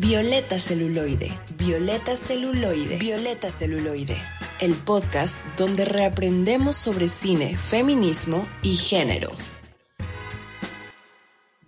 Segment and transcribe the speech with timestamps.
[0.00, 4.16] Violeta Celuloide, Violeta Celuloide, Violeta Celuloide,
[4.60, 9.30] el podcast donde reaprendemos sobre cine, feminismo y género.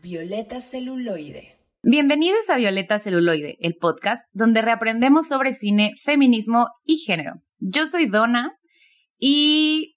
[0.00, 1.56] Violeta Celuloide.
[1.82, 7.42] Bienvenidos a Violeta Celuloide, el podcast donde reaprendemos sobre cine, feminismo y género.
[7.58, 8.56] Yo soy Donna
[9.18, 9.96] y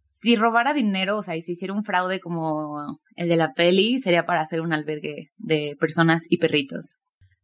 [0.00, 3.98] si robara dinero, o sea, y si hiciera un fraude como el de la peli,
[3.98, 6.96] sería para hacer un albergue de personas y perritos.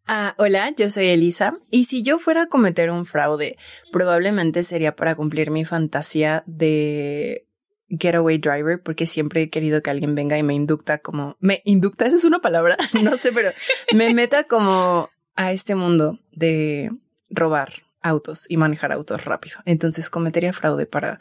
[0.08, 3.56] Ah, hola, yo soy Elisa y si yo fuera a cometer un fraude,
[3.90, 7.48] probablemente sería para cumplir mi fantasía de
[7.88, 12.06] getaway driver porque siempre he querido que alguien venga y me inducta como me inducta,
[12.06, 13.50] esa es una palabra, no sé, pero
[13.94, 16.92] me meta como a este mundo de
[17.28, 19.58] robar autos y manejar autos rápido.
[19.64, 21.18] Entonces cometería fraude para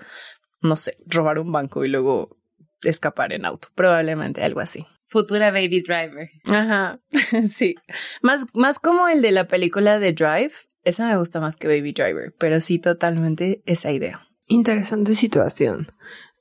[0.62, 2.38] no sé, robar un banco y luego
[2.84, 4.86] escapar en auto, probablemente algo así
[5.16, 6.30] futura baby driver.
[6.44, 7.00] Ajá,
[7.50, 7.76] sí.
[8.22, 10.52] Más, más como el de la película de Drive.
[10.84, 14.28] Esa me gusta más que Baby Driver, pero sí totalmente esa idea.
[14.50, 15.88] Interesante situación.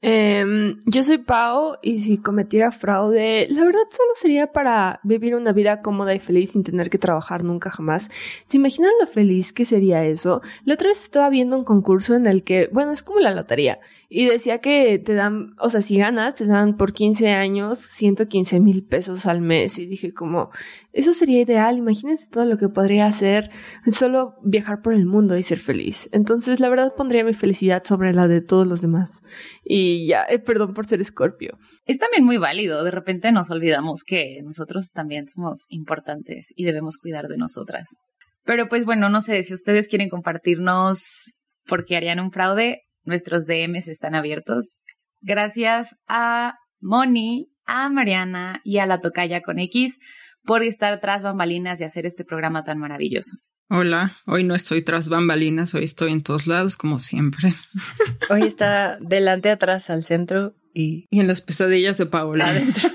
[0.07, 5.53] Em, yo soy Pau y si cometiera fraude, la verdad solo sería para vivir una
[5.53, 8.11] vida cómoda y feliz sin tener que trabajar nunca jamás.
[8.47, 10.43] ¿Se imaginan lo feliz que sería eso?
[10.65, 13.79] La otra vez estaba viendo un concurso en el que, bueno, es como la lotería
[14.17, 18.61] y decía que te dan, o sea, si ganas, te dan por 15 años 115
[18.61, 19.77] mil pesos al mes.
[19.77, 20.51] Y dije como,
[20.93, 21.79] eso sería ideal.
[21.79, 23.51] Imagínense todo lo que podría hacer
[23.91, 26.09] solo viajar por el mundo y ser feliz.
[26.13, 29.21] Entonces, la verdad, pondría mi felicidad sobre la de todos los demás.
[29.65, 31.59] Y ya, eh, perdón por ser escorpio.
[31.85, 32.85] Es también muy válido.
[32.85, 37.97] De repente nos olvidamos que nosotros también somos importantes y debemos cuidar de nosotras.
[38.45, 41.33] Pero pues bueno, no sé si ustedes quieren compartirnos
[41.67, 44.81] por qué harían un fraude Nuestros DMs están abiertos.
[45.21, 49.99] Gracias a Moni, a Mariana y a la Tocaya con X
[50.43, 53.37] por estar tras bambalinas y hacer este programa tan maravilloso.
[53.71, 57.55] Hola, hoy no estoy tras bambalinas, hoy estoy en todos lados como siempre.
[58.29, 61.07] Hoy está delante, atrás, al centro y...
[61.11, 62.47] Y en las pesadillas de Paola.
[62.47, 62.91] Adentro.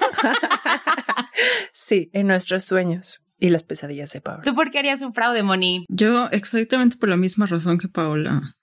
[1.74, 4.44] sí, en nuestros sueños y las pesadillas de Paola.
[4.44, 5.86] ¿Tú por qué harías un fraude, Moni?
[5.90, 8.56] Yo exactamente por la misma razón que Paola.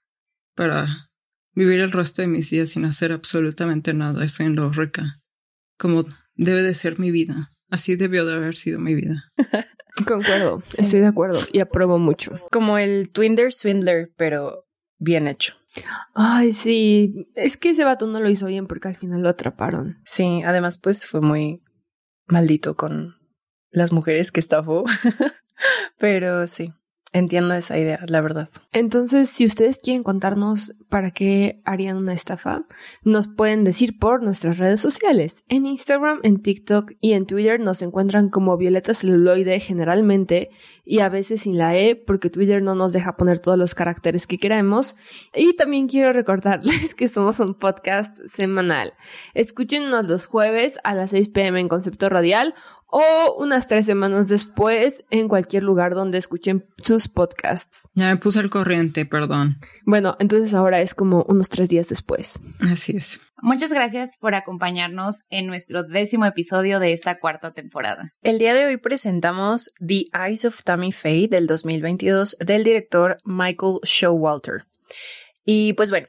[0.55, 1.11] Para
[1.56, 5.21] vivir el resto de mis días sin hacer absolutamente nada, siendo rica,
[5.77, 7.50] como debe de ser mi vida.
[7.69, 9.33] Así debió de haber sido mi vida.
[10.06, 12.39] Concuerdo, estoy de acuerdo y apruebo mucho.
[12.53, 14.66] Como el Twinder Swindler, pero
[14.99, 15.55] bien hecho.
[16.15, 19.99] Ay, sí, es que ese vato no lo hizo bien porque al final lo atraparon.
[20.05, 21.62] Sí, además pues fue muy
[22.27, 23.16] maldito con
[23.71, 24.84] las mujeres que estafó,
[25.99, 26.72] pero sí.
[27.12, 28.49] Entiendo esa idea, la verdad.
[28.72, 32.67] Entonces, si ustedes quieren contarnos para qué harían una estafa,
[33.05, 35.45] nos pueden decir por nuestras redes sociales.
[35.49, 40.50] En Instagram, en TikTok y en Twitter nos encuentran como Violeta Celuloide generalmente
[40.84, 44.27] y a veces sin la E porque Twitter no nos deja poner todos los caracteres
[44.27, 44.97] que queremos.
[45.34, 48.93] Y también quiero recordarles que somos un podcast semanal.
[49.33, 52.55] Escúchenos los jueves a las 6 pm en Concepto Radial
[52.89, 57.89] o unas tres semanas después en cualquier lugar donde escuchen sus podcasts.
[57.95, 59.59] Ya me puse al corriente, perdón.
[59.85, 62.41] Bueno, entonces ahora es como unos tres días después.
[62.61, 63.21] Así es.
[63.43, 68.15] Muchas gracias por acompañarnos en nuestro décimo episodio de esta cuarta temporada.
[68.23, 73.81] El día de hoy presentamos The Eyes of Tammy Faye del 2022 del director Michael
[73.83, 74.65] Showalter.
[75.45, 76.09] Y pues bueno,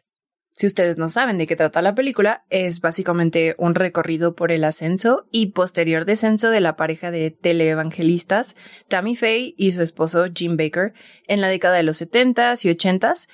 [0.57, 4.63] si ustedes no saben de qué trata la película, es básicamente un recorrido por el
[4.63, 8.55] ascenso y posterior descenso de la pareja de teleevangelistas
[8.87, 10.93] Tammy Faye y su esposo Jim Baker
[11.27, 13.29] en la década de los 70s y 80s.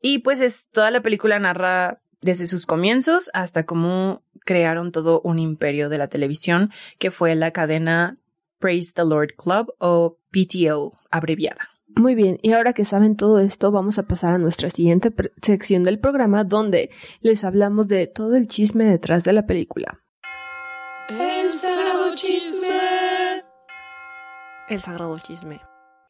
[0.00, 5.40] Y pues es toda la película narra desde sus comienzos hasta cómo crearon todo un
[5.40, 8.18] imperio de la televisión que fue la cadena
[8.60, 11.77] Praise the Lord Club o PTO abreviada.
[11.96, 15.12] Muy bien, y ahora que saben todo esto, vamos a pasar a nuestra siguiente
[15.42, 16.90] sección del programa donde
[17.20, 20.00] les hablamos de todo el chisme detrás de la película.
[21.08, 23.42] El sagrado chisme.
[24.68, 25.60] El sagrado chisme.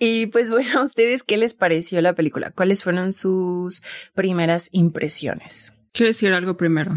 [0.01, 2.51] Y pues bueno, ¿a ustedes qué les pareció la película?
[2.51, 3.83] ¿Cuáles fueron sus
[4.15, 5.77] primeras impresiones?
[5.93, 6.93] Quiero decir algo primero.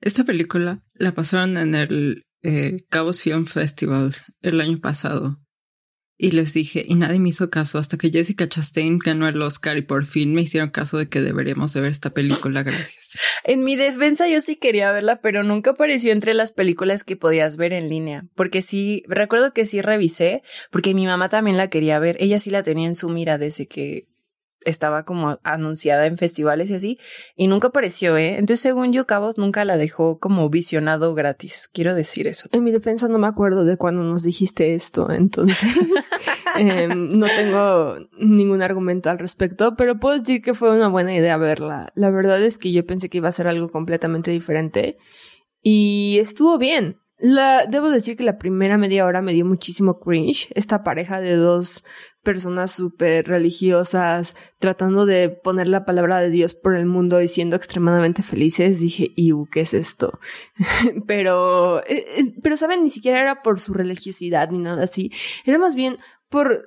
[0.00, 5.41] Esta película la pasaron en el eh, Cabos Film Festival el año pasado
[6.22, 9.76] y les dije, y nadie me hizo caso hasta que Jessica Chastain ganó el Oscar
[9.76, 13.18] y por fin me hicieron caso de que deberíamos de ver esta película, gracias.
[13.44, 17.56] En mi defensa yo sí quería verla, pero nunca apareció entre las películas que podías
[17.56, 21.98] ver en línea, porque sí, recuerdo que sí revisé, porque mi mamá también la quería
[21.98, 24.06] ver, ella sí la tenía en su mira desde que
[24.64, 26.98] estaba como anunciada en festivales y así,
[27.36, 28.34] y nunca apareció, ¿eh?
[28.34, 31.68] Entonces, según yo, Cabos nunca la dejó como visionado gratis.
[31.72, 32.48] Quiero decir eso.
[32.52, 35.58] En mi defensa no me acuerdo de cuando nos dijiste esto, entonces
[36.56, 41.36] em, no tengo ningún argumento al respecto, pero puedo decir que fue una buena idea
[41.36, 41.92] verla.
[41.94, 44.98] La verdad es que yo pensé que iba a ser algo completamente diferente
[45.62, 46.98] y estuvo bien.
[47.18, 50.48] La, debo decir que la primera media hora me dio muchísimo cringe.
[50.56, 51.84] Esta pareja de dos
[52.22, 57.56] personas súper religiosas tratando de poner la palabra de Dios por el mundo y siendo
[57.56, 58.78] extremadamente felices.
[58.78, 60.18] Dije, Iu, ¿qué es esto?
[61.06, 65.12] pero, eh, eh, pero saben, ni siquiera era por su religiosidad ni nada así.
[65.44, 65.98] Era más bien
[66.28, 66.64] por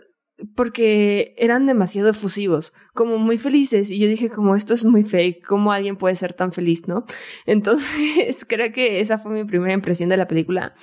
[0.56, 5.46] porque eran demasiado efusivos, como muy felices, y yo dije como esto es muy fake,
[5.46, 7.06] ¿cómo alguien puede ser tan feliz, no?
[7.46, 10.76] Entonces creo que esa fue mi primera impresión de la película.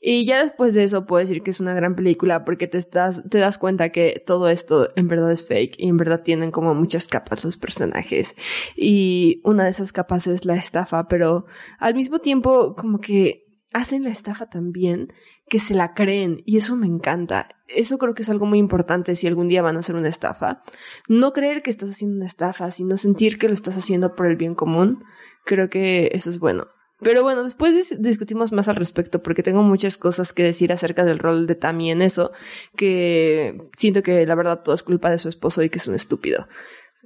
[0.00, 3.22] Y ya después de eso puedo decir que es una gran película porque te, estás,
[3.28, 6.74] te das cuenta que todo esto en verdad es fake y en verdad tienen como
[6.74, 8.34] muchas capas los personajes.
[8.76, 11.44] Y una de esas capas es la estafa, pero
[11.78, 15.12] al mismo tiempo como que hacen la estafa tan bien
[15.48, 17.48] que se la creen y eso me encanta.
[17.68, 20.62] Eso creo que es algo muy importante si algún día van a hacer una estafa.
[21.08, 24.36] No creer que estás haciendo una estafa, sino sentir que lo estás haciendo por el
[24.36, 25.04] bien común.
[25.44, 26.68] Creo que eso es bueno.
[27.02, 31.18] Pero bueno, después discutimos más al respecto porque tengo muchas cosas que decir acerca del
[31.18, 32.32] rol de Tammy en eso,
[32.76, 35.94] que siento que la verdad todo es culpa de su esposo y que es un
[35.94, 36.46] estúpido.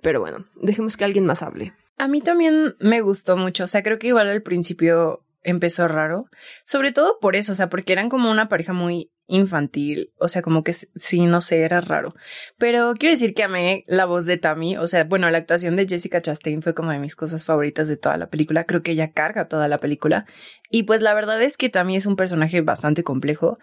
[0.03, 1.73] Pero bueno, dejemos que alguien más hable.
[1.97, 6.27] A mí también me gustó mucho, o sea, creo que igual al principio empezó raro.
[6.65, 10.43] Sobre todo por eso, o sea, porque eran como una pareja muy infantil, o sea,
[10.43, 12.15] como que sí, no sé, era raro.
[12.59, 15.87] Pero quiero decir que amé la voz de Tammy, o sea, bueno, la actuación de
[15.89, 19.13] Jessica Chastain fue como de mis cosas favoritas de toda la película, creo que ella
[19.13, 20.27] carga toda la película.
[20.71, 23.59] Y pues la verdad es que Tammy es un personaje bastante complejo,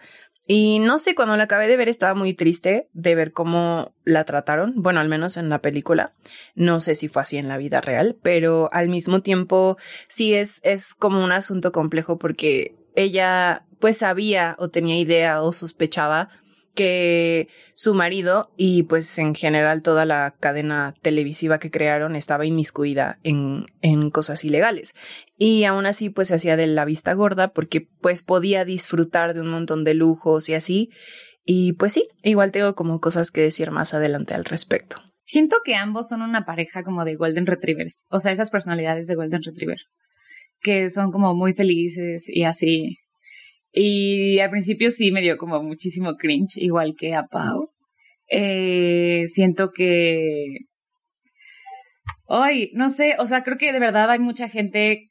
[0.46, 4.24] y no sé, cuando la acabé de ver estaba muy triste de ver cómo la
[4.24, 6.14] trataron, bueno, al menos en la película.
[6.56, 10.60] No sé si fue así en la vida real, pero al mismo tiempo sí es,
[10.64, 16.28] es como un asunto complejo porque ella pues sabía o tenía idea o sospechaba
[16.76, 23.18] que su marido y pues en general toda la cadena televisiva que crearon estaba inmiscuida
[23.24, 24.94] en, en cosas ilegales.
[25.36, 29.40] Y aún así pues se hacía de la vista gorda porque pues podía disfrutar de
[29.40, 30.90] un montón de lujos y así.
[31.44, 35.02] Y pues sí, igual tengo como cosas que decir más adelante al respecto.
[35.22, 39.16] Siento que ambos son una pareja como de Golden Retrievers, o sea, esas personalidades de
[39.16, 39.80] Golden Retriever,
[40.60, 43.01] que son como muy felices y así,
[43.72, 47.70] y al principio sí me dio como muchísimo cringe, igual que a Pau.
[48.28, 50.46] Eh, siento que...
[52.28, 55.10] Ay, no sé, o sea, creo que de verdad hay mucha gente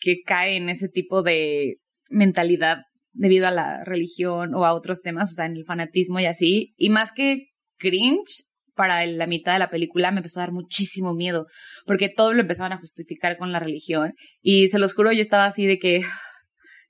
[0.00, 1.76] que cae en ese tipo de
[2.08, 2.78] mentalidad
[3.12, 6.74] debido a la religión o a otros temas, o sea, en el fanatismo y así.
[6.76, 7.48] Y más que
[7.78, 11.46] cringe, para la mitad de la película me empezó a dar muchísimo miedo,
[11.84, 14.14] porque todo lo empezaban a justificar con la religión.
[14.40, 16.00] Y se los juro, yo estaba así de que,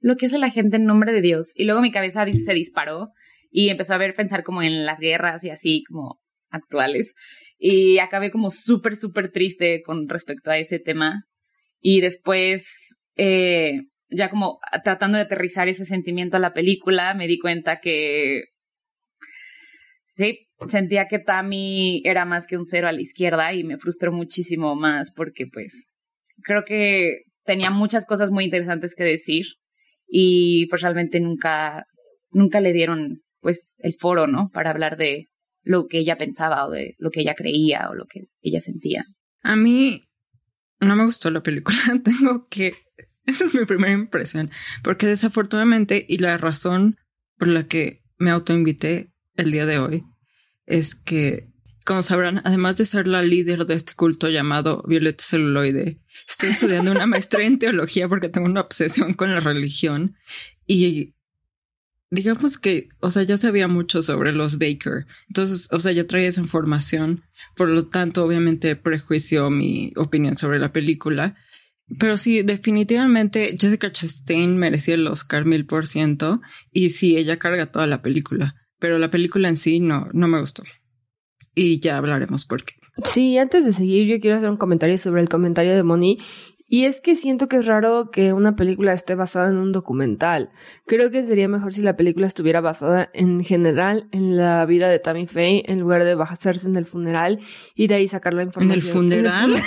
[0.00, 1.52] lo que hace la gente en nombre de Dios.
[1.54, 3.10] Y luego mi cabeza se disparó
[3.50, 7.14] y empezó a ver, pensar como en las guerras y así como actuales.
[7.58, 11.24] Y acabé como súper, súper triste con respecto a ese tema.
[11.80, 12.68] Y después,
[13.16, 18.44] eh, ya como tratando de aterrizar ese sentimiento a la película, me di cuenta que
[20.06, 24.12] sí, sentía que Tammy era más que un cero a la izquierda y me frustró
[24.12, 25.88] muchísimo más porque pues
[26.42, 29.46] creo que tenía muchas cosas muy interesantes que decir
[30.08, 31.86] y pues realmente nunca,
[32.30, 34.50] nunca le dieron pues el foro, ¿no?
[34.52, 35.28] Para hablar de
[35.62, 39.04] lo que ella pensaba o de lo que ella creía o lo que ella sentía.
[39.42, 40.08] A mí
[40.80, 42.74] no me gustó la película, tengo que...
[43.26, 44.50] Esa es mi primera impresión,
[44.82, 46.96] porque desafortunadamente y la razón
[47.36, 50.04] por la que me autoinvité el día de hoy
[50.64, 51.48] es que
[51.88, 56.90] como sabrán, además de ser la líder de este culto llamado Violeta Celuloide, estoy estudiando
[56.90, 60.14] una maestría en teología porque tengo una obsesión con la religión
[60.66, 61.14] y
[62.10, 65.06] digamos que, o sea, ya sabía mucho sobre los Baker.
[65.28, 67.24] Entonces, o sea, ya traía esa información.
[67.56, 71.36] Por lo tanto, obviamente prejuicio mi opinión sobre la película.
[71.98, 76.42] Pero sí, definitivamente Jessica Chastain merecía el Oscar mil por ciento.
[76.70, 78.56] Y sí, ella carga toda la película.
[78.78, 80.64] Pero la película en sí no, no me gustó
[81.58, 82.74] y ya hablaremos por qué.
[83.02, 86.18] Sí, antes de seguir, yo quiero hacer un comentario sobre el comentario de Moni.
[86.70, 90.50] Y es que siento que es raro que una película esté basada en un documental.
[90.86, 94.98] Creo que sería mejor si la película estuviera basada en general en la vida de
[94.98, 97.40] Tammy Faye en lugar de basarse en el funeral
[97.74, 98.78] y de ahí sacar la información.
[98.78, 99.54] ¿En el funeral?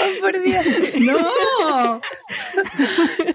[0.00, 0.66] oh, por Dios.
[1.00, 2.00] No.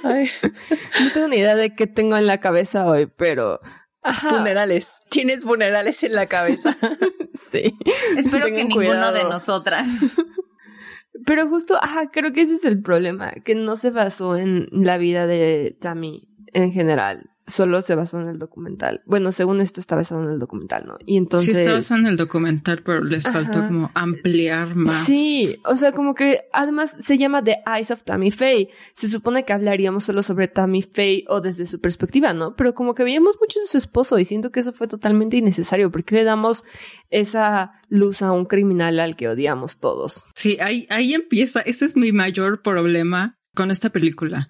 [0.03, 3.61] no tengo ni idea de qué tengo en la cabeza hoy, pero
[4.03, 4.93] Funerales.
[5.09, 6.77] Tienes funerales en la cabeza.
[7.33, 7.77] sí.
[8.17, 9.87] Espero que ninguno de nosotras.
[11.25, 14.97] Pero justo, ajá, creo que ese es el problema, que no se basó en la
[14.97, 19.01] vida de Tammy en general solo se basó en el documental.
[19.05, 20.97] Bueno, según esto está basado en el documental, ¿no?
[21.05, 21.53] Y entonces...
[21.53, 25.05] Sí, está basado en el documental, pero les faltó como ampliar más.
[25.05, 28.69] Sí, o sea, como que además se llama The Eyes of Tammy Faye.
[28.93, 32.55] Se supone que hablaríamos solo sobre Tammy Faye o desde su perspectiva, ¿no?
[32.55, 35.91] Pero como que veíamos mucho de su esposo y siento que eso fue totalmente innecesario
[35.91, 36.63] porque le damos
[37.09, 40.25] esa luz a un criminal al que odiamos todos.
[40.35, 41.61] Sí, ahí, ahí empieza.
[41.61, 44.49] Ese es mi mayor problema con esta película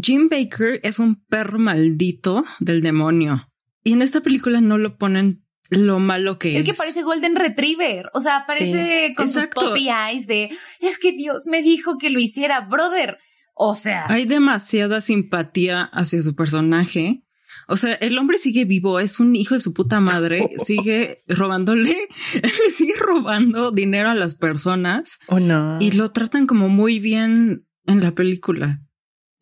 [0.00, 3.48] Jim Baker es un perro maldito del demonio.
[3.82, 6.56] Y en esta película no lo ponen lo malo que es.
[6.56, 8.10] Es que parece Golden Retriever.
[8.14, 12.20] O sea, parece con sus poppy eyes de es que Dios me dijo que lo
[12.20, 13.18] hiciera, brother.
[13.54, 14.06] O sea.
[14.08, 17.22] Hay demasiada simpatía hacia su personaje.
[17.66, 21.96] O sea, el hombre sigue vivo, es un hijo de su puta madre, sigue robándole,
[22.42, 25.18] le sigue robando dinero a las personas.
[25.28, 25.78] Oh, no.
[25.80, 28.83] Y lo tratan como muy bien en la película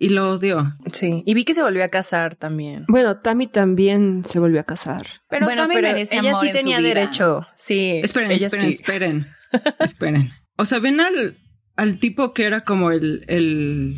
[0.02, 0.76] y lo odió.
[0.92, 2.84] Sí, y vi que se volvió a casar también.
[2.88, 5.06] Bueno, Tammy también se volvió a casar.
[5.28, 7.46] Pero bueno, pero ella sí tenía derecho.
[7.56, 8.00] Sí.
[8.02, 9.26] Esperen, esperen, esperen.
[9.78, 10.32] esperen.
[10.56, 11.38] O sea, ven al,
[11.76, 13.96] al tipo que era como el, el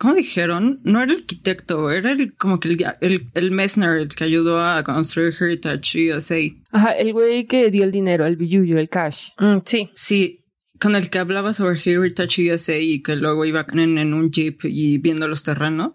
[0.00, 0.80] ¿Cómo dijeron?
[0.82, 4.58] No era el arquitecto, era el, como que el, el, el Messner, el que ayudó
[4.58, 6.40] a construir Heritage USA.
[6.72, 9.28] Ajá, el güey que dio el dinero, el billuyo, el cash.
[9.38, 9.90] Mm, sí.
[9.92, 10.39] Sí,
[10.80, 14.98] con el que hablaba sobre Heritage USA y que luego iba en, un jeep y
[14.98, 15.92] viendo los terrenos.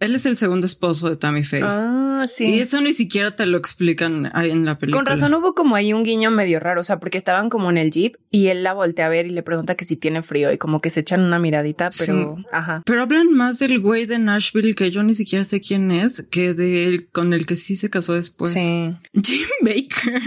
[0.00, 1.62] Él es el segundo esposo de Tammy Faye.
[1.64, 2.56] Ah, sí.
[2.56, 4.98] Y eso ni siquiera te lo explican ahí en la película.
[4.98, 7.78] Con razón hubo como ahí un guiño medio raro, o sea, porque estaban como en
[7.78, 10.52] el jeep y él la voltea a ver y le pregunta que si tiene frío
[10.52, 12.82] y como que se echan una miradita, pero ajá.
[12.84, 16.52] Pero hablan más del güey de Nashville que yo ni siquiera sé quién es, que
[16.52, 18.52] de él con el que sí se casó después.
[18.52, 18.96] Sí.
[19.14, 20.20] Jim Baker.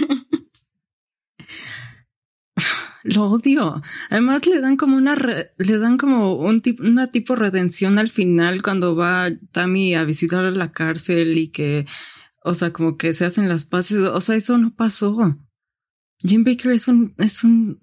[3.07, 3.81] lo odio.
[4.09, 8.61] Además le dan como una le dan como un tipo una tipo redención al final
[8.61, 11.85] cuando va Tammy a visitar a la cárcel y que
[12.43, 15.17] o sea, como que se hacen las paces, o sea, eso no pasó.
[16.19, 17.79] Jim Baker es un es un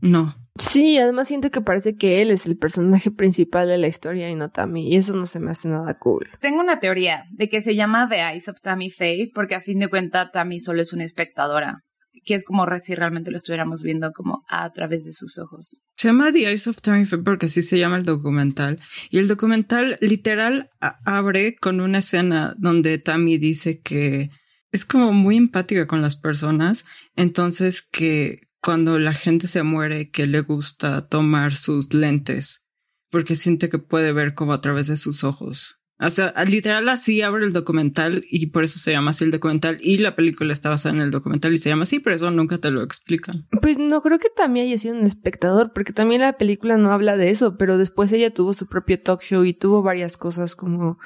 [0.00, 0.36] no.
[0.58, 4.34] Sí, además siento que parece que él es el personaje principal de la historia y
[4.34, 6.28] no Tammy, y eso no se me hace nada cool.
[6.40, 9.78] Tengo una teoría de que se llama The Eyes of Tammy Faye porque a fin
[9.78, 11.84] de cuentas Tammy solo es una espectadora
[12.28, 15.80] que es como si realmente lo estuviéramos viendo como a través de sus ojos.
[15.96, 18.78] Se llama The Eyes of Tammy Faye porque así se llama el documental.
[19.08, 20.68] Y el documental literal
[21.06, 24.28] abre con una escena donde Tammy dice que
[24.70, 26.84] es como muy empática con las personas.
[27.16, 32.66] Entonces que cuando la gente se muere, que le gusta tomar sus lentes
[33.10, 35.77] porque siente que puede ver como a través de sus ojos.
[36.00, 39.78] O sea, literal así abre el documental y por eso se llama así el documental
[39.80, 42.58] y la película está basada en el documental y se llama así, pero eso nunca
[42.58, 43.48] te lo explican.
[43.60, 47.16] Pues no creo que también haya sido un espectador, porque también la película no habla
[47.16, 50.98] de eso, pero después ella tuvo su propio talk show y tuvo varias cosas como,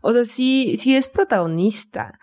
[0.00, 2.18] o sea, sí, sí es protagonista,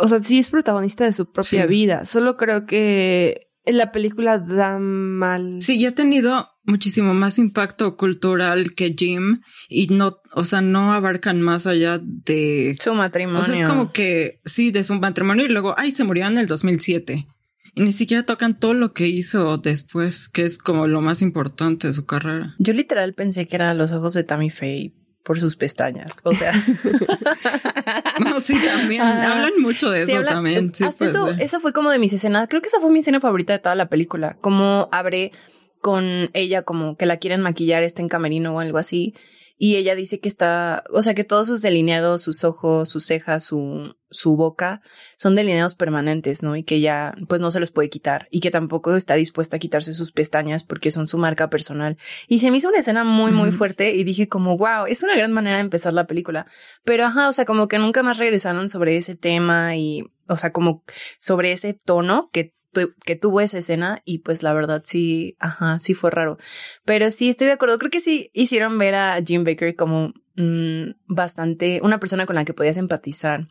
[0.00, 4.38] o sea, sí es protagonista de su propia vida, solo creo que en la película
[4.38, 5.60] da mal.
[5.60, 10.92] Sí, ya ha tenido muchísimo más impacto cultural que Jim y no, o sea, no
[10.92, 13.40] abarcan más allá de su matrimonio.
[13.40, 16.38] O sea, es como que sí, de su matrimonio y luego, ay, se murió en
[16.38, 17.26] el 2007.
[17.74, 21.86] Y ni siquiera tocan todo lo que hizo después, que es como lo más importante
[21.86, 22.56] de su carrera.
[22.58, 26.12] Yo literal pensé que eran los ojos de Tammy Faye por sus pestañas.
[26.24, 26.52] O sea.
[28.20, 29.02] no, sí, también.
[29.02, 30.72] hablan mucho de eso también.
[30.72, 32.48] hasta pues, eso, esa fue como de mis escenas.
[32.48, 34.36] Creo que esa fue mi escena favorita de toda la película.
[34.40, 35.32] Como abre
[35.80, 39.14] con ella como que la quieren maquillar, está en camerino o algo así.
[39.62, 43.44] Y ella dice que está, o sea, que todos sus delineados, sus ojos, sus cejas,
[43.44, 44.80] su, su boca,
[45.18, 46.56] son delineados permanentes, ¿no?
[46.56, 48.26] Y que ella, pues no se los puede quitar.
[48.30, 51.98] Y que tampoco está dispuesta a quitarse sus pestañas porque son su marca personal.
[52.26, 55.14] Y se me hizo una escena muy, muy fuerte y dije como, wow, es una
[55.14, 56.46] gran manera de empezar la película.
[56.82, 60.52] Pero ajá, o sea, como que nunca más regresaron sobre ese tema y, o sea,
[60.52, 60.84] como
[61.18, 62.54] sobre ese tono que
[63.04, 66.38] que tuvo esa escena y pues la verdad sí, ajá, sí fue raro.
[66.84, 70.90] Pero sí estoy de acuerdo, creo que sí hicieron ver a Jim Baker como mm,
[71.06, 73.48] bastante una persona con la que podías empatizar.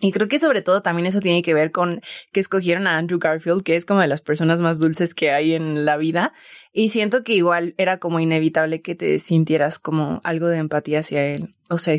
[0.00, 2.00] Y creo que sobre todo también eso tiene que ver con
[2.32, 5.54] que escogieron a Andrew Garfield, que es como de las personas más dulces que hay
[5.54, 6.32] en la vida.
[6.72, 11.24] Y siento que igual era como inevitable que te sintieras como algo de empatía hacia
[11.26, 11.54] él.
[11.70, 11.96] O sea,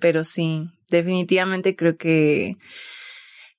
[0.00, 2.56] pero sí, definitivamente creo que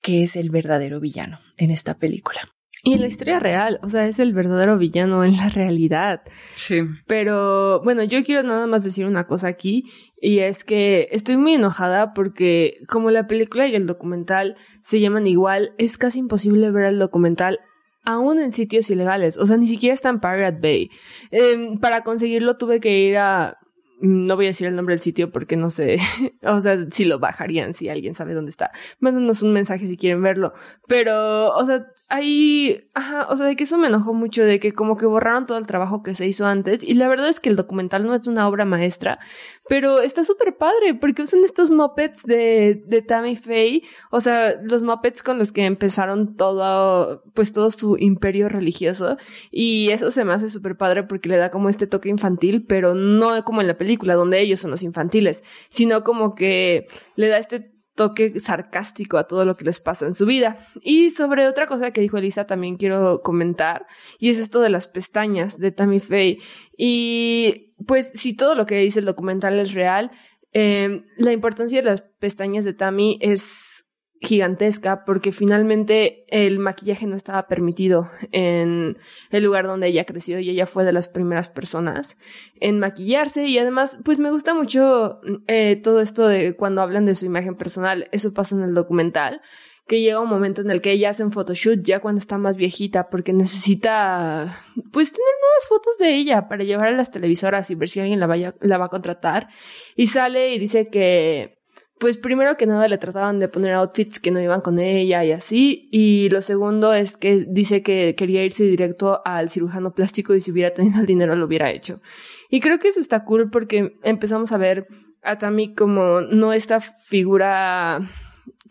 [0.02, 2.42] que es el verdadero villano en esta película.
[2.84, 6.22] Y en la historia real, o sea, es el verdadero villano en la realidad.
[6.54, 6.84] Sí.
[7.08, 9.86] Pero bueno, yo quiero nada más decir una cosa aquí,
[10.22, 15.26] y es que estoy muy enojada porque como la película y el documental se llaman
[15.26, 17.60] igual, es casi imposible ver el documental
[18.04, 19.38] aún en sitios ilegales.
[19.38, 20.90] O sea, ni siquiera está en Pirate Bay.
[21.32, 23.58] Em, para conseguirlo tuve que ir a
[24.02, 26.00] no voy a decir el nombre del sitio porque no sé,
[26.44, 28.72] o sea, si lo bajarían, si alguien sabe dónde está.
[29.00, 30.54] Mándanos un mensaje si quieren verlo.
[30.88, 34.74] Pero, o sea, ahí, ajá, o sea, de que eso me enojó mucho, de que
[34.74, 36.84] como que borraron todo el trabajo que se hizo antes.
[36.84, 39.20] Y la verdad es que el documental no es una obra maestra,
[39.68, 44.84] pero está súper padre porque usan estos mopeds de, de Tammy Faye, o sea, los
[44.84, 49.18] mopeds con los que empezaron todo, pues todo su imperio religioso.
[49.52, 52.94] Y eso se me hace súper padre porque le da como este toque infantil, pero
[52.94, 57.38] no como en la película donde ellos son los infantiles, sino como que le da
[57.38, 60.68] este toque sarcástico a todo lo que les pasa en su vida.
[60.82, 63.88] Y sobre otra cosa que dijo Elisa también quiero comentar,
[64.20, 66.40] y es esto de las pestañas de Tammy Faye.
[66.78, 70.12] Y pues si todo lo que dice el documental es real,
[70.54, 73.75] eh, la importancia de las pestañas de Tammy es
[74.22, 78.98] gigantesca porque finalmente el maquillaje no estaba permitido en
[79.30, 82.18] el lugar donde ella creció y ella fue de las primeras personas
[82.60, 83.48] en maquillarse.
[83.48, 87.56] Y además pues me gusta mucho eh, todo esto de cuando hablan de su imagen
[87.56, 89.42] personal, eso pasa en el documental
[89.88, 92.58] que llega un momento en el que ella hace un photoshoot ya cuando está más
[92.58, 97.76] viejita porque necesita pues tener nuevas fotos de ella para llevar a las televisoras y
[97.76, 99.50] ver si alguien la, vaya, la va a contratar.
[99.96, 101.55] Y sale y dice que
[101.98, 105.32] pues primero que nada le trataban de poner outfits que no iban con ella y
[105.32, 105.88] así.
[105.92, 110.52] Y lo segundo es que dice que quería irse directo al cirujano plástico y si
[110.52, 112.02] hubiera tenido el dinero lo hubiera hecho.
[112.50, 114.88] Y creo que eso está cool porque empezamos a ver
[115.24, 118.08] a Tammy como no esta figura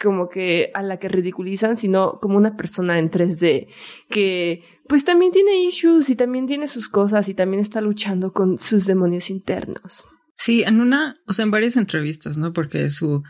[0.00, 3.68] como que a la que ridiculizan, sino como una persona en 3D
[4.10, 8.58] que pues también tiene issues y también tiene sus cosas y también está luchando con
[8.58, 10.10] sus demonios internos.
[10.44, 12.52] Sí, en una, o sea, en varias entrevistas, ¿no?
[12.52, 13.22] Porque su,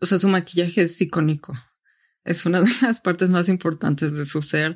[0.00, 1.54] o sea, su maquillaje es icónico.
[2.24, 4.74] Es una de las partes más importantes de su ser.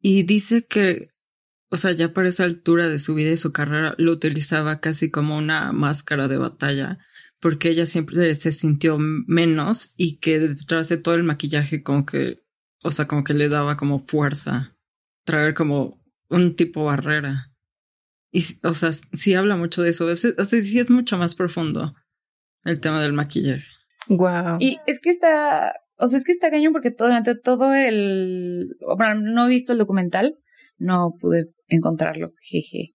[0.00, 1.10] Y dice que,
[1.68, 5.10] o sea, ya para esa altura de su vida y su carrera lo utilizaba casi
[5.10, 6.98] como una máscara de batalla,
[7.42, 12.42] porque ella siempre se sintió menos y que detrás de todo el maquillaje como que,
[12.82, 14.78] o sea, como que le daba como fuerza,
[15.26, 17.52] traer como un tipo barrera.
[18.30, 20.06] Y, o sea, sí habla mucho de eso.
[20.06, 21.94] o sea, sí es mucho más profundo
[22.64, 23.66] el tema del maquillaje.
[24.08, 24.58] Wow.
[24.60, 28.76] Y es que está, o sea, es que está cañón porque todo, durante todo el,
[28.96, 30.38] bueno, no he visto el documental,
[30.76, 32.94] no pude encontrarlo, jeje.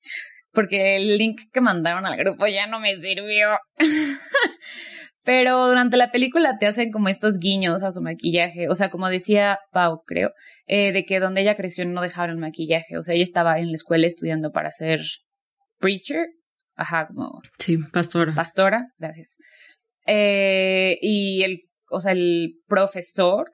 [0.51, 3.57] Porque el link que mandaron al grupo ya no me sirvió.
[5.23, 8.67] Pero durante la película te hacen como estos guiños a su maquillaje.
[8.69, 10.31] O sea, como decía Pau, creo,
[10.67, 12.97] eh, de que donde ella creció no dejaron el maquillaje.
[12.97, 15.01] O sea, ella estaba en la escuela estudiando para ser
[15.79, 16.27] preacher.
[16.75, 17.41] Ajá, como.
[17.57, 18.33] Sí, pastora.
[18.35, 19.37] Pastora, gracias.
[20.05, 23.49] Eh, y el, o sea, el profesor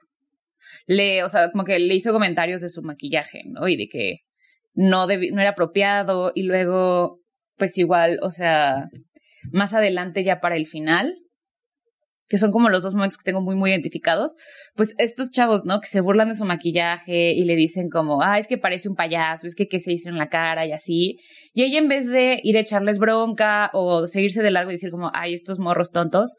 [0.86, 3.68] le, o sea, como que le hizo comentarios de su maquillaje, ¿no?
[3.68, 4.18] Y de que
[4.74, 6.32] no, no era apropiado.
[6.34, 7.20] Y luego,
[7.56, 8.88] pues igual, o sea,
[9.52, 11.14] más adelante ya para el final,
[12.30, 14.36] que son como los dos momentos que tengo muy, muy identificados,
[14.76, 15.80] pues estos chavos, ¿no?
[15.80, 18.94] Que se burlan de su maquillaje y le dicen como, ah, es que parece un
[18.94, 21.18] payaso, es que qué se hizo en la cara y así.
[21.52, 24.92] Y ella en vez de ir a echarles bronca o seguirse de largo y decir
[24.92, 26.36] como, ay, estos morros tontos,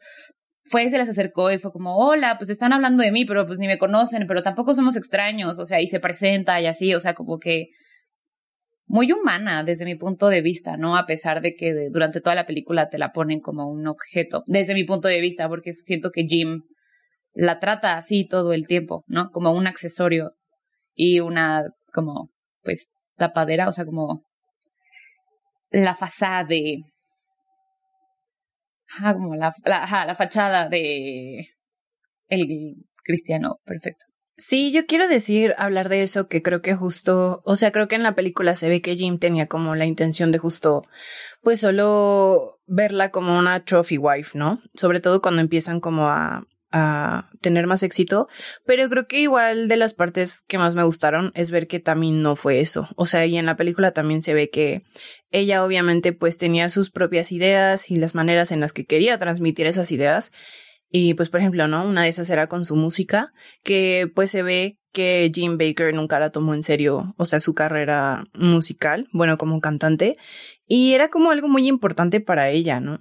[0.64, 3.58] fue, se les acercó y fue como, hola, pues están hablando de mí, pero pues
[3.58, 7.00] ni me conocen, pero tampoco somos extraños, o sea, y se presenta y así, o
[7.00, 7.66] sea, como que
[8.92, 10.98] muy humana desde mi punto de vista, ¿no?
[10.98, 14.74] A pesar de que durante toda la película te la ponen como un objeto, desde
[14.74, 16.64] mi punto de vista, porque siento que Jim
[17.32, 19.30] la trata así todo el tiempo, ¿no?
[19.30, 20.34] Como un accesorio
[20.94, 22.28] y una, como,
[22.62, 24.26] pues, tapadera, o sea, como
[25.70, 26.82] la fachada de...
[29.00, 31.46] Ah, como la, la, la fachada de
[32.28, 34.11] el cristiano perfecto.
[34.36, 37.96] Sí, yo quiero decir, hablar de eso, que creo que justo, o sea, creo que
[37.96, 40.82] en la película se ve que Jim tenía como la intención de justo,
[41.42, 44.60] pues solo verla como una trophy wife, ¿no?
[44.74, 48.26] Sobre todo cuando empiezan como a, a tener más éxito,
[48.64, 52.22] pero creo que igual de las partes que más me gustaron es ver que también
[52.22, 52.88] no fue eso.
[52.96, 54.82] O sea, y en la película también se ve que
[55.30, 59.66] ella obviamente pues tenía sus propias ideas y las maneras en las que quería transmitir
[59.66, 60.32] esas ideas
[60.94, 61.88] y pues, por ejemplo, ¿no?
[61.88, 63.32] Una de esas era con su música,
[63.64, 67.54] que pues se ve que Jim Baker nunca la tomó en serio, o sea, su
[67.54, 70.18] carrera musical, bueno, como cantante,
[70.66, 72.98] y era como algo muy importante para ella, ¿no?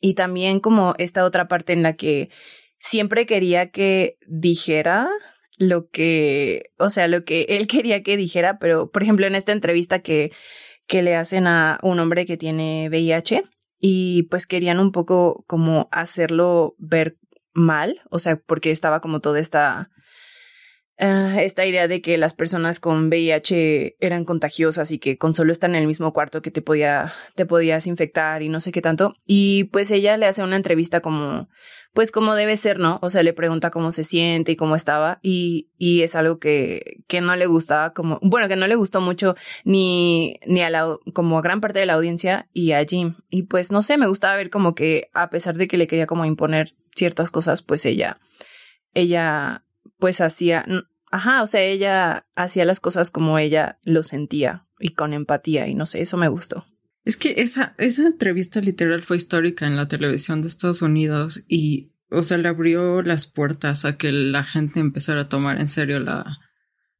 [0.00, 2.30] Y también como esta otra parte en la que
[2.78, 5.08] siempre quería que dijera
[5.58, 9.50] lo que, o sea, lo que él quería que dijera, pero por ejemplo en esta
[9.50, 10.30] entrevista que,
[10.86, 13.42] que le hacen a un hombre que tiene VIH
[13.84, 17.18] y pues querían un poco como hacerlo ver
[17.52, 19.90] mal, o sea, porque estaba como toda esta
[20.98, 25.50] Ah, esta idea de que las personas con VIH eran contagiosas y que con solo
[25.50, 28.82] estar en el mismo cuarto que te podía, te podías infectar y no sé qué
[28.82, 29.14] tanto.
[29.26, 31.48] Y pues ella le hace una entrevista como,
[31.94, 32.98] pues como debe ser, ¿no?
[33.02, 37.02] O sea, le pregunta cómo se siente y cómo estaba y, y es algo que,
[37.08, 40.98] que no le gustaba como, bueno, que no le gustó mucho ni, ni a la,
[41.14, 43.16] como a gran parte de la audiencia y a Jim.
[43.30, 46.06] Y pues no sé, me gustaba ver como que a pesar de que le quería
[46.06, 48.20] como imponer ciertas cosas, pues ella,
[48.94, 49.61] ella
[50.02, 50.66] pues hacía,
[51.12, 55.76] ajá, o sea, ella hacía las cosas como ella lo sentía y con empatía y
[55.76, 56.66] no sé, eso me gustó.
[57.04, 61.92] Es que esa, esa entrevista literal fue histórica en la televisión de Estados Unidos y,
[62.10, 66.00] o sea, le abrió las puertas a que la gente empezara a tomar en serio
[66.00, 66.40] la,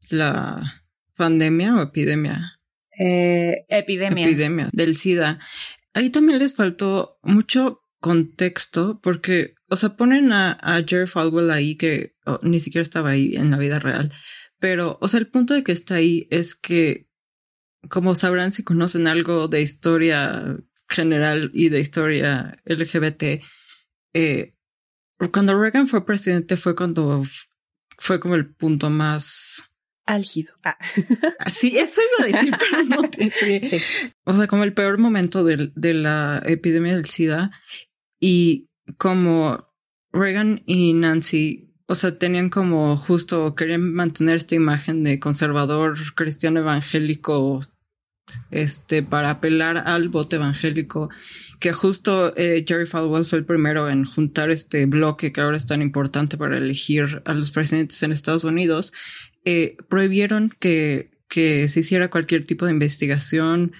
[0.09, 0.85] la
[1.17, 2.61] pandemia o epidemia.
[2.97, 4.25] Eh, epidemia.
[4.25, 5.41] Epidemia del SIDA.
[5.93, 11.77] Ahí también les faltó mucho contexto porque, o sea, ponen a, a Jerry Falwell ahí
[11.77, 14.13] que ni siquiera estaba ahí en la vida real,
[14.59, 17.09] pero, o sea, el punto de que está ahí es que,
[17.89, 23.43] como sabrán si conocen algo de historia general y de historia LGBT,
[24.15, 24.55] eh,
[25.33, 27.25] cuando Reagan fue presidente fue cuando
[27.99, 29.71] fue como el punto más
[30.07, 30.55] álgido.
[30.65, 30.77] Ah.
[31.51, 33.31] Sí, eso iba a decir, pero no te,
[34.25, 37.53] O sea, como el peor momento de, de la epidemia del SIDA
[38.23, 39.69] y como
[40.13, 46.61] Reagan y Nancy, o sea, tenían como justo, querían mantener esta imagen de conservador cristiano
[46.61, 47.61] evangélico,
[48.53, 51.11] este, para apelar al voto evangélico,
[51.59, 55.67] que justo eh, Jerry Falwell fue el primero en juntar este bloque que ahora es
[55.67, 58.93] tan importante para elegir a los presidentes en Estados Unidos,
[59.45, 63.73] eh, prohibieron que, que se hiciera cualquier tipo de investigación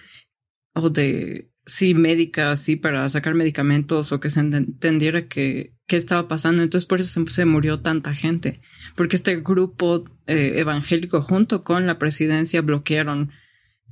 [0.75, 6.29] o de sí, médica, sí, para sacar medicamentos o que se entendiera que, qué estaba
[6.29, 6.63] pasando.
[6.63, 8.61] Entonces por eso se, murió tanta gente,
[8.97, 13.31] porque este grupo eh, evangélico junto con la presidencia bloquearon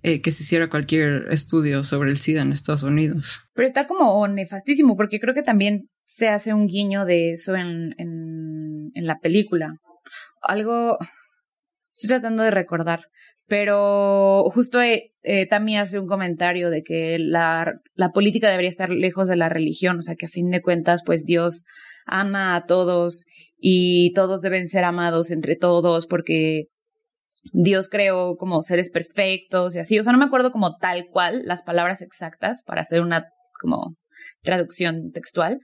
[0.03, 3.43] eh, que se hiciera cualquier estudio sobre el SIDA en Estados Unidos.
[3.53, 7.95] Pero está como nefastísimo, porque creo que también se hace un guiño de eso en,
[7.99, 9.77] en, en la película.
[10.41, 10.99] Algo,
[11.93, 13.03] estoy tratando de recordar,
[13.51, 18.91] pero justo eh, eh, también hace un comentario de que la, la política debería estar
[18.91, 21.65] lejos de la religión, o sea que a fin de cuentas, pues Dios
[22.07, 23.27] ama a todos
[23.59, 26.67] y todos deben ser amados entre todos porque
[27.53, 29.99] Dios creó como seres perfectos y así.
[29.99, 33.27] O sea, no me acuerdo como tal cual las palabras exactas para hacer una
[33.61, 33.97] como
[34.43, 35.59] traducción textual.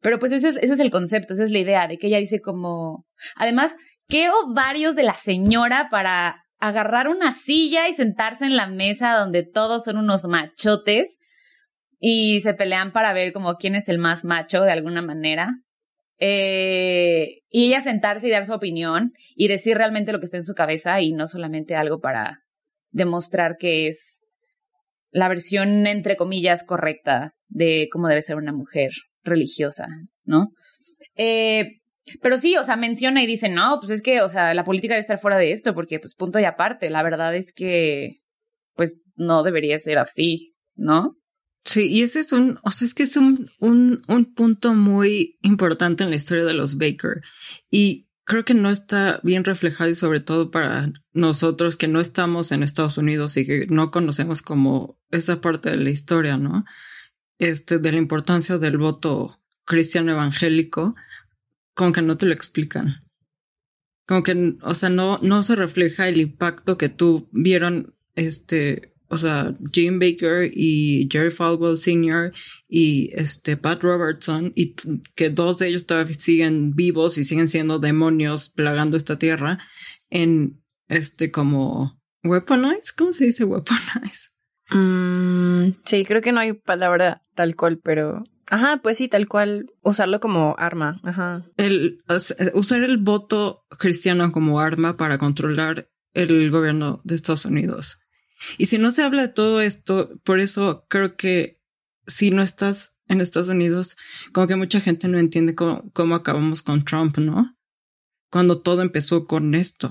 [0.00, 2.18] Pero pues ese es, ese es el concepto, esa es la idea de que ella
[2.18, 3.74] dice como, además,
[4.06, 9.42] ¿qué ovarios de la señora para agarrar una silla y sentarse en la mesa donde
[9.42, 11.18] todos son unos machotes
[11.98, 15.56] y se pelean para ver como quién es el más macho de alguna manera.
[16.18, 20.44] Eh, y ella sentarse y dar su opinión y decir realmente lo que está en
[20.44, 22.44] su cabeza y no solamente algo para
[22.92, 24.20] demostrar que es
[25.10, 28.92] la versión entre comillas correcta de cómo debe ser una mujer
[29.24, 29.88] religiosa,
[30.22, 30.52] ¿no?
[31.16, 31.80] Eh,
[32.20, 34.94] pero sí, o sea, menciona y dice, no, pues es que, o sea, la política
[34.94, 38.22] debe estar fuera de esto, porque pues punto y aparte, la verdad es que,
[38.74, 41.16] pues no debería ser así, ¿no?
[41.64, 45.38] Sí, y ese es un, o sea, es que es un, un, un punto muy
[45.42, 47.22] importante en la historia de los Baker.
[47.70, 52.50] Y creo que no está bien reflejado y sobre todo para nosotros que no estamos
[52.50, 56.64] en Estados Unidos y que no conocemos como esa parte de la historia, ¿no?
[57.38, 60.96] Este, de la importancia del voto cristiano evangélico
[61.74, 63.04] como que no te lo explican.
[64.06, 69.56] Como que, o sea, no, no se refleja el impacto que tuvieron, este, o sea,
[69.72, 72.32] Jim Baker y Jerry Falwell Sr.
[72.68, 74.74] y este Pat Robertson, y
[75.14, 79.58] que dos de ellos todavía siguen vivos y siguen siendo demonios plagando esta tierra
[80.10, 84.30] en este como weaponize, ¿cómo se dice weaponize?
[84.70, 89.72] Mm, sí, creo que no hay palabra tal cual, pero Ajá, pues sí, tal cual,
[89.80, 91.00] usarlo como arma.
[91.04, 91.42] Ajá.
[91.56, 92.02] El
[92.52, 98.00] usar el voto cristiano como arma para controlar el gobierno de Estados Unidos.
[98.58, 101.62] Y si no se habla de todo esto, por eso creo que
[102.06, 103.96] si no estás en Estados Unidos,
[104.34, 107.56] como que mucha gente no entiende cómo, cómo acabamos con Trump, ¿no?
[108.30, 109.90] Cuando todo empezó con esto,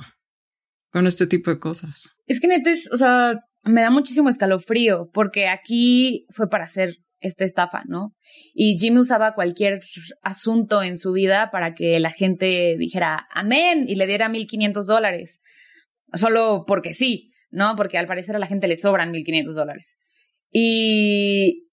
[0.91, 2.11] con este tipo de cosas.
[2.27, 7.45] Es que neta o sea, me da muchísimo escalofrío, porque aquí fue para hacer esta
[7.45, 8.15] estafa, ¿no?
[8.53, 9.81] Y Jimmy usaba cualquier
[10.21, 15.39] asunto en su vida para que la gente dijera amén y le diera 1.500 dólares,
[16.13, 17.75] solo porque sí, ¿no?
[17.75, 19.97] Porque al parecer a la gente le sobran 1.500 dólares.
[20.51, 21.67] Y,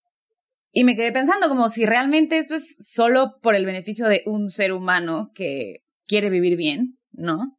[0.70, 4.48] y me quedé pensando como si realmente esto es solo por el beneficio de un
[4.48, 7.58] ser humano que quiere vivir bien, ¿no?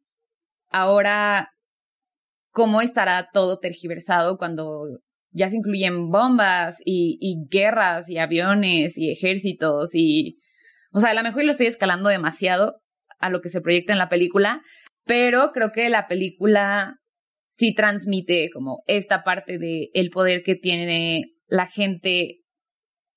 [0.68, 1.50] Ahora,
[2.50, 5.00] ¿cómo estará todo tergiversado cuando
[5.32, 10.38] ya se incluyen bombas y, guerras y aviones y ejércitos y...
[10.92, 12.80] O sea, a lo mejor lo estoy escalando demasiado
[13.20, 14.60] a lo que se proyecta en la película,
[15.04, 16.96] pero creo que la película
[17.48, 22.40] sí transmite como esta parte de poder que tiene la gente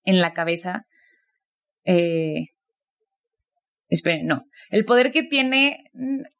[0.04, 0.86] en la cabeza.
[1.86, 2.48] Eh,
[3.90, 4.44] esperen, no.
[4.70, 5.86] El poder que tiene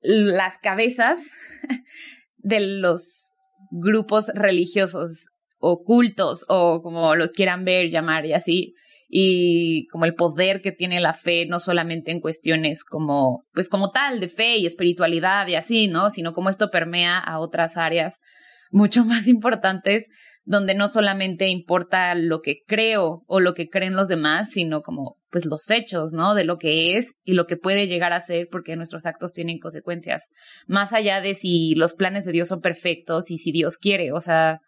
[0.02, 1.32] las cabezas
[2.38, 3.24] de los
[3.72, 5.30] grupos religiosos
[5.64, 8.76] ocultos o como los quieran ver, llamar y así,
[9.08, 13.92] y como el poder que tiene la fe, no solamente en cuestiones como, pues como
[13.92, 16.10] tal, de fe y espiritualidad y así, ¿no?
[16.10, 18.20] Sino como esto permea a otras áreas
[18.72, 20.10] mucho más importantes
[20.46, 25.16] donde no solamente importa lo que creo o lo que creen los demás, sino como
[25.30, 26.36] pues los hechos, ¿no?
[26.36, 29.60] De lo que es y lo que puede llegar a ser porque nuestros actos tienen
[29.60, 30.28] consecuencias,
[30.68, 34.20] más allá de si los planes de Dios son perfectos y si Dios quiere, o
[34.20, 34.60] sea,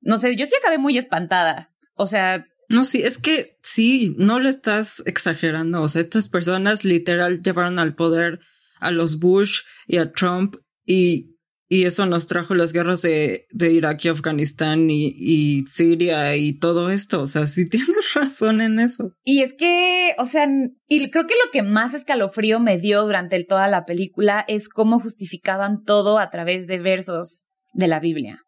[0.00, 1.70] no sé, yo sí acabé muy espantada.
[1.94, 2.46] O sea.
[2.68, 5.82] No, sí, es que sí, no lo estás exagerando.
[5.82, 8.40] O sea, estas personas literal llevaron al poder
[8.78, 13.72] a los Bush y a Trump y, y eso nos trajo las guerras de, de
[13.72, 17.22] Irak y Afganistán y, y Siria y todo esto.
[17.22, 19.12] O sea, sí tienes razón en eso.
[19.24, 20.46] Y es que, o sea,
[20.86, 25.00] y creo que lo que más escalofrío me dio durante toda la película es cómo
[25.00, 28.44] justificaban todo a través de versos de la Biblia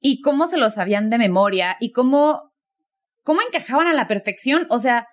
[0.00, 2.52] y cómo se lo sabían de memoria y cómo,
[3.22, 4.66] cómo encajaban a la perfección.
[4.70, 5.06] O sea,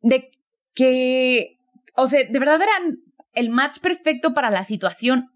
[0.00, 0.30] de
[0.74, 1.58] que,
[1.94, 2.98] o sea, de verdad eran
[3.34, 5.28] el match perfecto para la situación.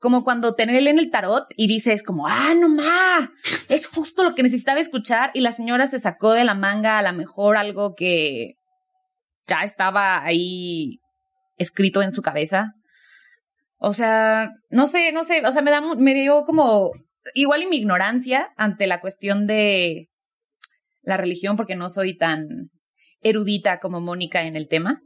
[0.00, 3.32] Como cuando tener en el tarot y dices como, ah, no ma,
[3.68, 7.02] es justo lo que necesitaba escuchar y la señora se sacó de la manga a
[7.02, 8.54] lo mejor algo que
[9.48, 11.00] ya estaba ahí
[11.56, 12.74] escrito en su cabeza.
[13.78, 16.92] O sea, no sé, no sé, o sea, me da, me dio como
[17.34, 20.10] igual y mi ignorancia ante la cuestión de
[21.02, 22.70] la religión, porque no soy tan
[23.20, 25.02] erudita como Mónica en el tema,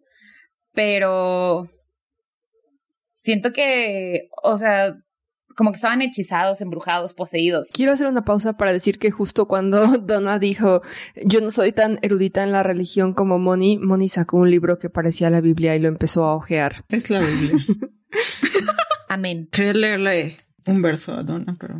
[0.72, 1.68] pero
[3.14, 4.94] siento que, o sea,
[5.56, 7.68] como que estaban hechizados, embrujados, poseídos.
[7.72, 10.82] Quiero hacer una pausa para decir que justo cuando Donna dijo,
[11.24, 14.90] yo no soy tan erudita en la religión como Moni, Moni sacó un libro que
[14.90, 16.84] parecía la Biblia y lo empezó a ojear.
[16.88, 17.54] Es la Biblia.
[19.08, 19.48] Amén.
[19.52, 21.76] Quería leerle un verso a Donna, pero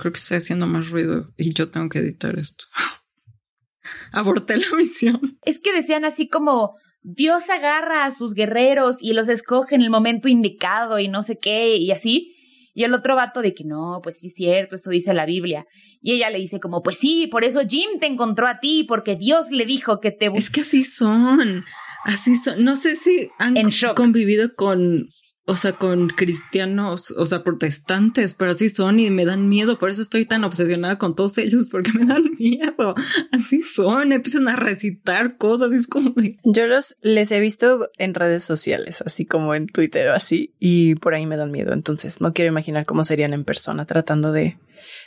[0.00, 2.64] Creo que estoy haciendo más ruido y yo tengo que editar esto.
[4.12, 5.38] Aborté la misión.
[5.44, 9.90] Es que decían así como Dios agarra a sus guerreros y los escoge en el
[9.90, 12.34] momento indicado y no sé qué y así.
[12.72, 15.66] Y el otro vato de que no, pues sí es cierto, eso dice la Biblia.
[16.00, 19.16] Y ella le dice como, pues sí, por eso Jim te encontró a ti, porque
[19.16, 20.30] Dios le dijo que te...
[20.34, 21.64] Es que así son,
[22.04, 22.64] así son.
[22.64, 23.54] No sé si han
[23.94, 25.08] convivido con
[25.50, 29.90] o sea, con cristianos, o sea, protestantes, pero así son y me dan miedo, por
[29.90, 32.94] eso estoy tan obsesionada con todos ellos, porque me dan miedo,
[33.32, 38.44] así son, empiezan a recitar cosas, es como Yo los les he visto en redes
[38.44, 42.32] sociales, así como en Twitter o así, y por ahí me dan miedo, entonces no
[42.32, 44.56] quiero imaginar cómo serían en persona tratando de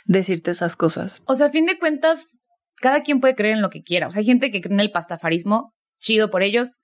[0.04, 1.22] decirte esas cosas.
[1.24, 2.26] O sea, a fin de cuentas,
[2.82, 4.80] cada quien puede creer en lo que quiera, o sea, hay gente que cree en
[4.80, 6.80] el pastafarismo, chido por ellos,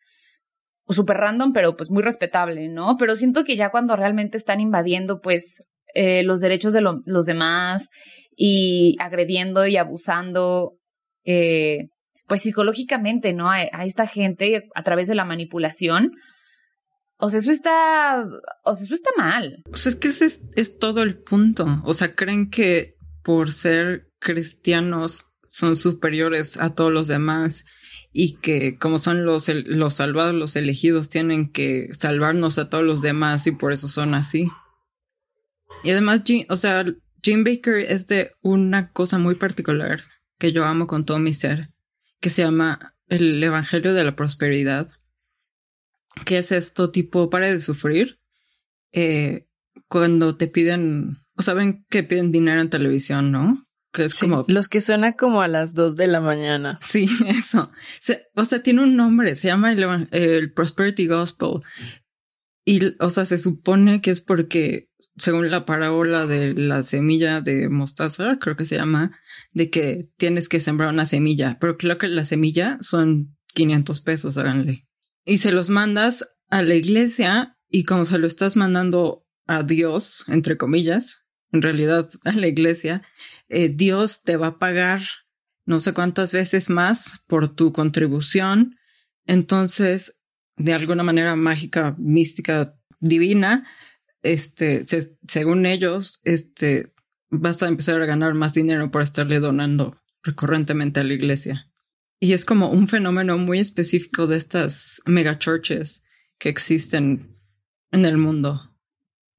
[0.88, 2.96] súper random, pero pues muy respetable, ¿no?
[2.98, 5.64] Pero siento que ya cuando realmente están invadiendo, pues,
[5.94, 7.88] eh, los derechos de los demás
[8.36, 10.78] y agrediendo y abusando,
[11.24, 11.88] eh,
[12.26, 13.50] pues psicológicamente, ¿no?
[13.50, 16.12] A, esta gente a través de la manipulación.
[17.18, 18.24] O sea, eso está,
[18.64, 19.62] o sea, eso está mal.
[19.72, 21.66] O sea, es que ese es, es todo el punto.
[21.84, 27.64] O sea, creen que por ser cristianos son superiores a todos los demás
[28.12, 33.02] y que como son los, los salvados, los elegidos, tienen que salvarnos a todos los
[33.02, 34.50] demás y por eso son así.
[35.84, 36.84] Y además, o sea,
[37.22, 40.02] Jim Baker es de una cosa muy particular
[40.38, 41.70] que yo amo con todo mi ser,
[42.20, 44.90] que se llama el Evangelio de la Prosperidad,
[46.24, 48.20] que es esto tipo, para de sufrir,
[48.92, 49.46] eh,
[49.88, 53.68] cuando te piden, o saben que piden dinero en televisión, ¿no?
[53.92, 54.44] Que es como...
[54.48, 56.78] Los que suena como a las dos de la mañana.
[56.80, 57.70] Sí, eso.
[58.34, 61.60] o sea, tiene un nombre, se llama el, Prosperity Gospel.
[62.64, 67.68] Y, o sea, se supone que es porque según la parábola de la semilla de
[67.68, 69.18] mostaza, creo que se llama,
[69.52, 74.36] de que tienes que sembrar una semilla, pero creo que la semilla son 500 pesos,
[74.36, 74.86] háganle.
[75.24, 80.24] Y se los mandas a la iglesia y como se lo estás mandando a Dios,
[80.28, 83.02] entre comillas, en realidad a la iglesia,
[83.48, 85.02] eh, Dios te va a pagar
[85.66, 88.76] no sé cuántas veces más por tu contribución.
[89.26, 90.20] Entonces,
[90.56, 93.66] de alguna manera mágica, mística, divina,
[94.22, 94.84] este,
[95.28, 96.92] según ellos, este,
[97.30, 101.70] vas a empezar a ganar más dinero por estarle donando recurrentemente a la iglesia.
[102.18, 106.04] Y es como un fenómeno muy específico de estas mega churches
[106.38, 107.38] que existen
[107.92, 108.69] en el mundo.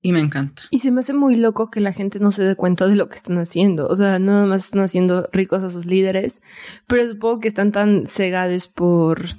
[0.04, 0.64] Y me encanta.
[0.72, 3.08] Y se me hace muy loco que la gente no se dé cuenta de lo
[3.08, 3.88] que están haciendo.
[3.88, 6.42] O sea, nada más están haciendo ricos a sus líderes,
[6.88, 9.36] pero supongo que están tan cegados por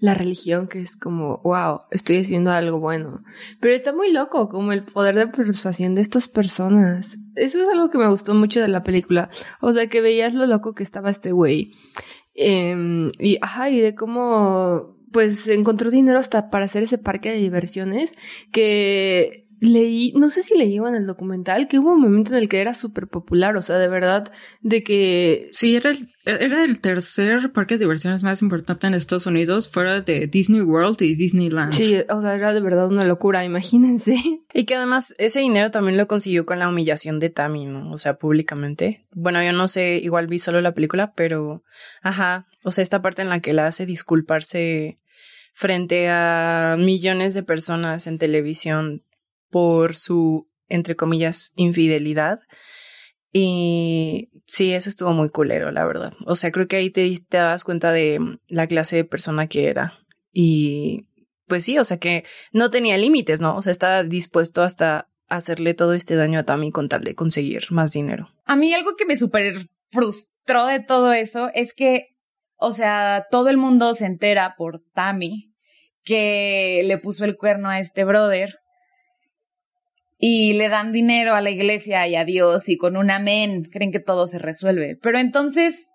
[0.00, 3.22] la religión que es como, wow, estoy haciendo algo bueno.
[3.60, 7.18] Pero está muy loco como el poder de persuasión de estas personas.
[7.34, 9.30] Eso es algo que me gustó mucho de la película.
[9.60, 11.72] O sea, que veías lo loco que estaba este güey.
[12.34, 17.38] Em, y, ajá, y de cómo, pues, encontró dinero hasta para hacer ese parque de
[17.38, 18.12] diversiones
[18.52, 22.48] que leí, no sé si leí en el documental, que hubo un momento en el
[22.48, 25.48] que era súper popular, o sea, de verdad, de que...
[25.52, 30.00] Sí, era el, era el tercer parque de diversiones más importante en Estados Unidos, fuera
[30.00, 31.72] de Disney World y Disneyland.
[31.72, 34.16] Sí, o sea, era de verdad una locura, imagínense.
[34.54, 37.92] Y que además ese dinero también lo consiguió con la humillación de Tammy, ¿no?
[37.92, 39.06] O sea, públicamente.
[39.12, 41.62] Bueno, yo no sé, igual vi solo la película, pero...
[42.02, 44.98] Ajá, o sea, esta parte en la que la hace disculparse
[45.54, 49.02] frente a millones de personas en televisión
[49.50, 52.40] por su, entre comillas, infidelidad.
[53.32, 56.14] Y sí, eso estuvo muy culero, la verdad.
[56.26, 59.68] O sea, creo que ahí te, te das cuenta de la clase de persona que
[59.68, 59.98] era.
[60.32, 61.06] Y
[61.46, 63.56] pues sí, o sea que no tenía límites, ¿no?
[63.56, 67.64] O sea, estaba dispuesto hasta hacerle todo este daño a Tammy con tal de conseguir
[67.70, 68.30] más dinero.
[68.44, 69.58] A mí algo que me súper
[69.90, 72.16] frustró de todo eso es que,
[72.56, 75.52] o sea, todo el mundo se entera por Tammy
[76.04, 78.58] que le puso el cuerno a este brother
[80.18, 83.92] y le dan dinero a la iglesia y a Dios y con un amén creen
[83.92, 84.98] que todo se resuelve.
[85.00, 85.86] Pero entonces,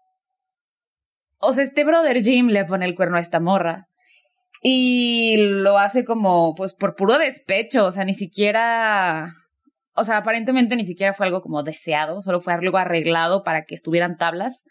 [1.40, 3.90] o sea, este brother Jim le pone el cuerno a esta morra
[4.62, 9.34] y lo hace como, pues, por puro despecho, o sea, ni siquiera,
[9.94, 13.76] o sea, aparentemente ni siquiera fue algo como deseado, solo fue algo arreglado para que
[13.76, 14.64] estuvieran tablas.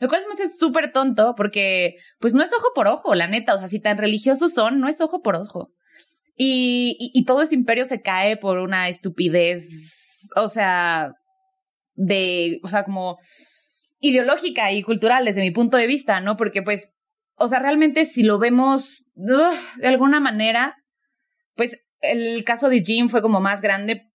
[0.00, 3.54] Lo cual me hace súper tonto porque, pues, no es ojo por ojo, la neta,
[3.54, 5.70] o sea, si tan religiosos son, no es ojo por ojo.
[6.40, 9.66] Y, todo ese imperio se cae por una estupidez,
[10.36, 11.12] o sea,
[11.94, 13.18] de, o sea, como
[13.98, 16.36] ideológica y cultural desde mi punto de vista, ¿no?
[16.36, 16.94] Porque pues,
[17.34, 20.76] o sea, realmente si lo vemos de alguna manera,
[21.56, 24.08] pues el caso de Jim fue como más grande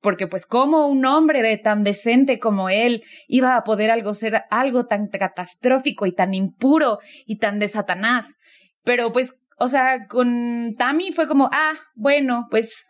[0.00, 4.86] porque pues como un hombre tan decente como él iba a poder algo ser algo
[4.86, 8.36] tan catastrófico y tan impuro y tan de Satanás.
[8.84, 12.84] Pero pues o sea, con Tammy fue como, ah, bueno, pues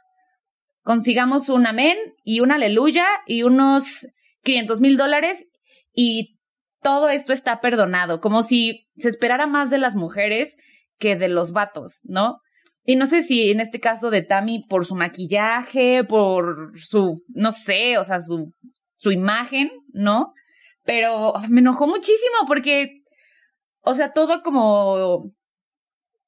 [0.83, 4.07] consigamos un amén y un aleluya y unos
[4.43, 5.45] 500 mil dólares
[5.93, 6.39] y
[6.83, 10.57] todo esto está perdonado, como si se esperara más de las mujeres
[10.99, 12.39] que de los vatos, ¿no?
[12.85, 17.51] Y no sé si en este caso de Tammy por su maquillaje, por su, no
[17.51, 18.53] sé, o sea, su,
[18.97, 20.33] su imagen, ¿no?
[20.85, 23.03] Pero me enojó muchísimo porque,
[23.81, 25.33] o sea, todo como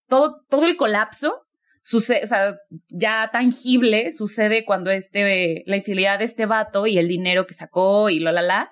[0.09, 1.43] todo, todo el colapso
[1.83, 2.57] sucede, o sea,
[2.89, 8.11] ya tangible sucede cuando este, la infidelidad de este vato y el dinero que sacó
[8.11, 8.71] y lo la la,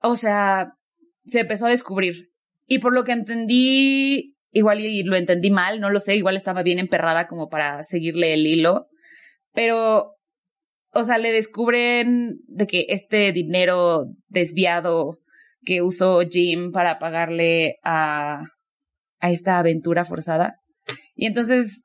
[0.00, 0.74] o sea,
[1.26, 2.30] se empezó a descubrir.
[2.66, 6.62] Y por lo que entendí, igual y lo entendí mal, no lo sé, igual estaba
[6.62, 8.86] bien emperrada como para seguirle el hilo,
[9.52, 10.14] pero,
[10.92, 15.18] o sea, le descubren de que este dinero desviado
[15.64, 18.42] que usó Jim para pagarle a
[19.20, 20.56] a esta aventura forzada.
[21.14, 21.82] Y entonces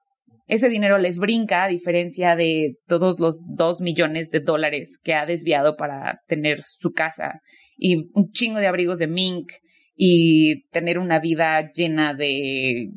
[0.48, 5.26] ese dinero les brinca a diferencia de todos los dos millones de dólares que ha
[5.26, 7.41] desviado para tener su casa
[7.78, 9.52] y un chingo de abrigos de mink
[9.96, 12.89] y tener una vida llena de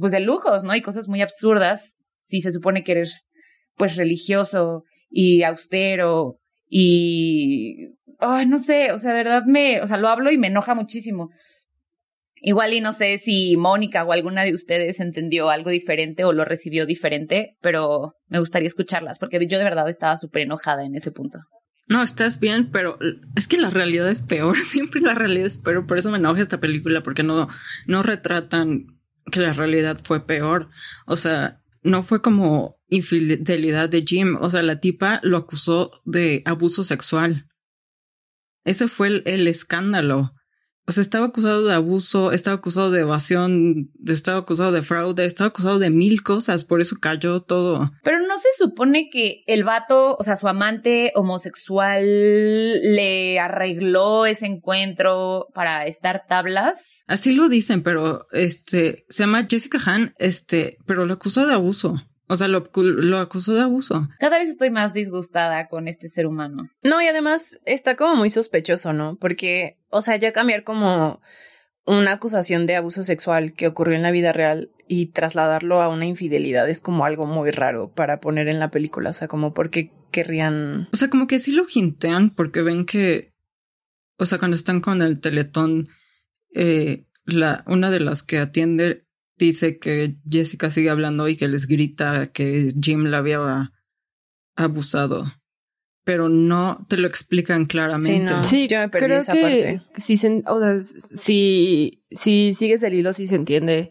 [0.00, 0.74] pues de lujos, ¿no?
[0.74, 3.28] Y cosas muy absurdas si se supone que eres
[3.76, 7.88] pues religioso y austero y
[8.46, 11.30] no sé, o sea, de verdad me, o sea, lo hablo y me enoja muchísimo
[12.40, 16.44] Igual y no sé si Mónica o alguna de ustedes entendió algo diferente o lo
[16.44, 21.10] recibió diferente, pero me gustaría escucharlas porque yo de verdad estaba súper enojada en ese
[21.10, 21.40] punto.
[21.88, 22.98] No, estás bien, pero
[23.34, 24.56] es que la realidad es peor.
[24.58, 25.86] Siempre la realidad es peor.
[25.86, 27.48] Por eso me enoja esta película, porque no,
[27.86, 28.98] no retratan
[29.32, 30.68] que la realidad fue peor.
[31.06, 34.36] O sea, no fue como infidelidad de Jim.
[34.40, 37.46] O sea, la tipa lo acusó de abuso sexual.
[38.64, 40.32] Ese fue el, el escándalo.
[40.88, 45.48] O sea, estaba acusado de abuso, estaba acusado de evasión, estaba acusado de fraude, estaba
[45.48, 47.92] acusado de mil cosas, por eso cayó todo.
[48.02, 54.46] Pero no se supone que el vato, o sea, su amante homosexual le arregló ese
[54.46, 57.02] encuentro para estar tablas.
[57.06, 62.02] Así lo dicen, pero este se llama Jessica Hahn, este, pero lo acusó de abuso.
[62.28, 64.08] O sea, lo, lo, acusó de abuso.
[64.18, 66.68] Cada vez estoy más disgustada con este ser humano.
[66.82, 69.16] No, y además está como muy sospechoso, ¿no?
[69.16, 71.20] Porque, o sea, ya cambiar como
[71.86, 76.04] una acusación de abuso sexual que ocurrió en la vida real y trasladarlo a una
[76.04, 79.10] infidelidad es como algo muy raro para poner en la película.
[79.10, 80.88] O sea, como porque querrían.
[80.92, 83.32] O sea, como que sí lo jintean porque ven que.
[84.18, 85.88] O sea, cuando están con el teletón,
[86.54, 89.06] eh, la, una de las que atiende
[89.38, 93.72] dice que Jessica sigue hablando y que les grita que Jim la había
[94.56, 95.24] abusado.
[96.04, 98.32] Pero no te lo explican claramente.
[98.44, 99.82] Sí, yo me perdí esa parte.
[99.96, 100.14] Si,
[100.46, 100.80] o sea,
[101.14, 103.90] si, si sigues el hilo, sí se entiende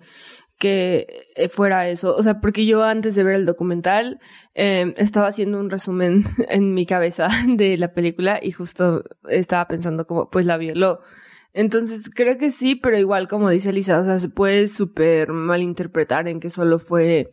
[0.57, 2.15] que fuera eso.
[2.15, 4.19] O sea, porque yo antes de ver el documental
[4.55, 10.07] em, estaba haciendo un resumen en mi cabeza de la película y justo estaba pensando
[10.07, 11.01] como, pues la violó.
[11.53, 16.27] Entonces, creo que sí, pero igual, como dice Lisa, o sea, se puede súper malinterpretar
[16.27, 17.31] en que solo fue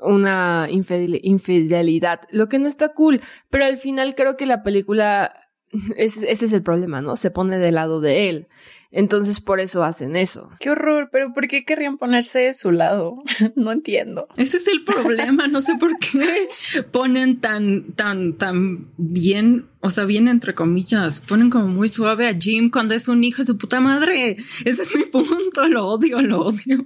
[0.00, 3.20] una infidelidad, lo que no está cool,
[3.50, 5.32] pero al final creo que la película,
[5.96, 7.16] es, este es el problema, ¿no?
[7.16, 8.48] Se pone del lado de él.
[8.92, 10.50] Entonces por eso hacen eso.
[10.58, 13.22] Qué horror, pero ¿por qué querrían ponerse de su lado?
[13.56, 14.26] no entiendo.
[14.36, 16.48] Ese es el problema, no sé por qué
[16.90, 22.34] ponen tan, tan, tan bien, o sea, bien entre comillas, ponen como muy suave a
[22.34, 24.36] Jim cuando es un hijo de su puta madre.
[24.64, 26.84] Ese es mi punto, lo odio, lo odio.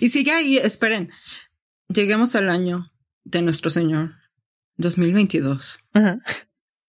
[0.00, 1.10] y sigue ahí, esperen,
[1.88, 2.90] lleguemos al año
[3.24, 4.12] de nuestro Señor,
[4.78, 5.80] 2022.
[5.92, 6.20] Ajá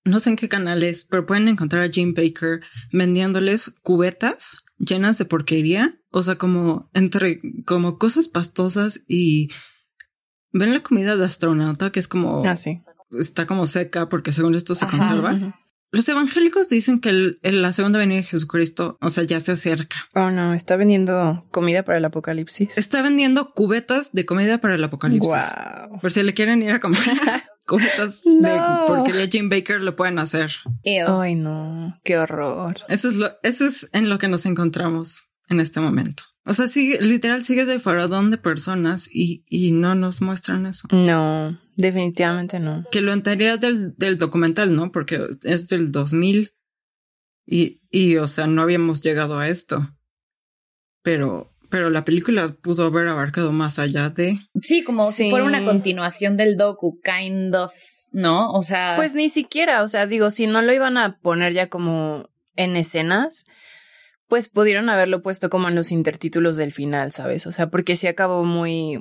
[0.06, 5.26] no sé en qué canales, pero pueden encontrar a Jim Baker vendiéndoles cubetas llenas de
[5.26, 9.50] porquería, o sea, como entre, como cosas pastosas y
[10.52, 12.82] ven la comida de astronauta que es como, ah, sí.
[13.18, 15.56] está como seca porque según esto se conserva.
[15.92, 19.98] Los evangélicos dicen que el, la segunda venida de Jesucristo, o sea, ya se acerca.
[20.16, 22.76] Oh, no, está vendiendo comida para el apocalipsis.
[22.80, 25.54] Está vendiendo cubetas de comida para el apocalipsis.
[25.90, 26.00] Wow.
[26.02, 27.00] Por si le quieren ir a comer.
[27.66, 30.52] cosas de porquería Jim Baker lo pueden hacer.
[31.08, 32.82] Ay, no, qué horror.
[32.90, 36.24] Eso es lo, eso es en lo que nos encontramos en este momento.
[36.46, 40.88] O sea, sigue, literal sigue de faradón de personas y, y no nos muestran eso.
[40.92, 42.84] No, definitivamente no.
[42.92, 44.92] Que lo entraría del, del documental, ¿no?
[44.92, 46.54] Porque es del 2000
[47.46, 49.96] y, y, o sea, no habíamos llegado a esto.
[51.02, 54.38] Pero pero la película pudo haber abarcado más allá de.
[54.62, 57.74] Sí, como si fuera una continuación del docu, kind of,
[58.12, 58.52] ¿no?
[58.52, 58.94] O sea.
[58.96, 62.76] Pues ni siquiera, o sea, digo, si no lo iban a poner ya como en
[62.76, 63.46] escenas,
[64.28, 67.48] pues pudieron haberlo puesto como en los intertítulos del final, ¿sabes?
[67.48, 69.00] O sea, porque sí acabó muy.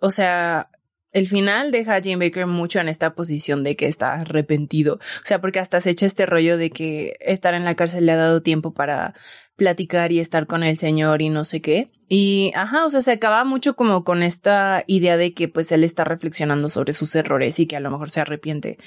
[0.00, 0.68] O sea,
[1.12, 4.94] el final deja a Jim Baker mucho en esta posición de que está arrepentido.
[4.94, 8.12] O sea, porque hasta se echa este rollo de que estar en la cárcel le
[8.12, 9.14] ha dado tiempo para
[9.60, 11.90] platicar y estar con el Señor y no sé qué.
[12.08, 15.84] Y, ajá, o sea, se acaba mucho como con esta idea de que pues él
[15.84, 18.78] está reflexionando sobre sus errores y que a lo mejor se arrepiente.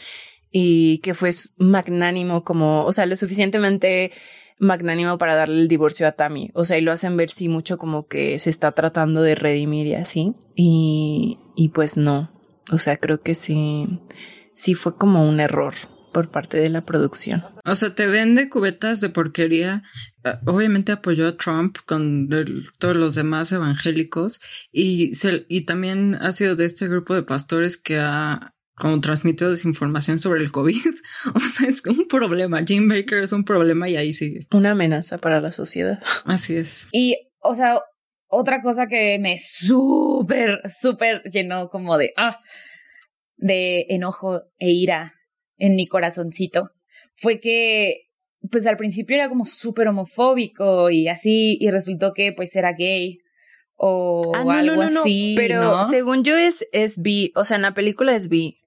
[0.51, 4.11] Y que fue magnánimo como, o sea, lo suficientemente
[4.57, 6.49] magnánimo para darle el divorcio a Tammy.
[6.55, 9.85] O sea, y lo hacen ver sí mucho como que se está tratando de redimir
[9.85, 10.33] y así.
[10.55, 12.31] Y, y pues no.
[12.71, 13.99] O sea, creo que sí,
[14.55, 15.75] sí fue como un error
[16.13, 17.43] por parte de la producción.
[17.65, 19.83] O sea, te vende cubetas de porquería.
[20.23, 22.29] Ah, obviamente apoyó a Trump con
[22.77, 24.39] todos los demás evangélicos
[24.71, 29.51] y, se, y también ha sido de este grupo de pastores que ha como transmitido
[29.51, 30.75] desinformación sobre el COVID.
[31.35, 32.63] o sea, es un problema.
[32.65, 34.47] Jim Baker es un problema y ahí sigue.
[34.51, 36.01] Una amenaza para la sociedad.
[36.25, 36.87] Así es.
[36.91, 37.79] Y, o sea,
[38.27, 42.39] otra cosa que me súper, súper llenó como de, ah,
[43.37, 45.13] de enojo e ira
[45.57, 46.71] en mi corazoncito
[47.15, 48.09] fue que
[48.51, 53.19] pues al principio era como súper homofóbico y así y resultó que pues era gay
[53.75, 55.33] o ah, algo así.
[55.37, 58.59] Pero según yo es, es bi, o sea, en la película es bi.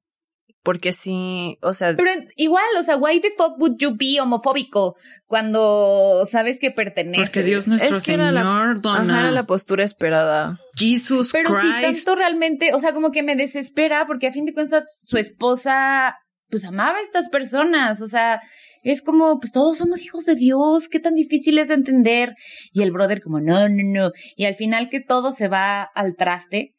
[0.63, 1.95] Porque sí, o sea.
[1.95, 7.29] Pero igual, o sea, why the fuck would you be homofóbico cuando sabes que perteneces?
[7.29, 9.31] Porque Dios nuestro Señor la, dona.
[9.31, 10.59] la postura esperada.
[10.75, 11.63] Jesus Pero Christ.
[11.63, 15.19] sí, tanto realmente, o sea, como que me desespera porque a fin de cuentas su
[15.19, 16.17] esposa
[16.49, 18.41] pues amaba a estas personas, o sea,
[18.83, 22.37] es como, pues todos somos hijos de Dios, qué tan difícil es de entender.
[22.73, 24.13] Y el brother como, no, no, no.
[24.37, 26.75] Y al final que todo se va al traste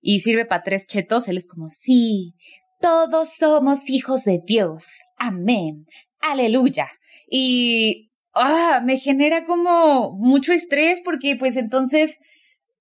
[0.00, 2.34] y sirve para tres chetos, él es como, sí,
[2.80, 4.86] todos somos hijos de Dios.
[5.16, 5.86] Amén.
[6.18, 6.88] Aleluya.
[7.30, 12.18] Y ah, me genera como mucho estrés porque pues entonces,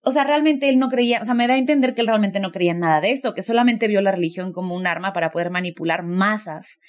[0.04, 2.40] o sea, realmente él no creía, o sea, me da a entender que él realmente
[2.40, 5.32] no creía en nada de esto, que solamente vio la religión como un arma para
[5.32, 6.80] poder manipular masas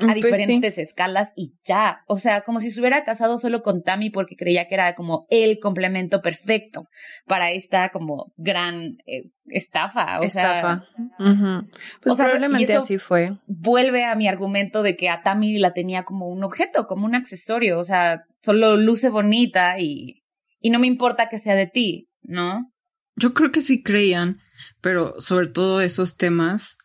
[0.00, 2.02] a Pues diferentes escalas y ya.
[2.06, 5.26] O sea, como si se hubiera casado solo con Tammy porque creía que era como
[5.28, 6.84] el complemento perfecto
[7.26, 10.20] para esta como gran eh, estafa.
[10.20, 10.84] O Estafa.
[11.18, 11.62] sea.
[12.00, 13.38] Pues o sea, y probablemente eso- así fue.
[13.48, 17.16] vuelve a mi argumento de que a Tammy la tenía como un objeto, como un
[17.16, 17.80] accesorio.
[17.80, 20.22] O sea, solo luce bonita y,
[20.60, 22.72] y no me importa que sea de ti, ¿no?
[23.16, 24.40] Yo creo que sí creían,
[24.80, 26.78] pero sobre todo esos temas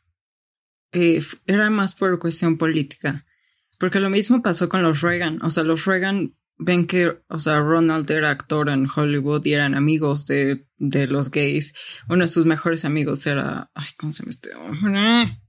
[0.92, 3.26] eh, era más por cuestión política.
[3.78, 5.40] Porque lo mismo pasó con los Reagan.
[5.44, 9.76] O sea, los Reagan ven que, o sea, Ronald era actor en Hollywood y eran
[9.76, 11.74] amigos de, de los gays.
[12.08, 15.42] Uno de sus mejores amigos era, ay, ¿cómo se llama este hombre?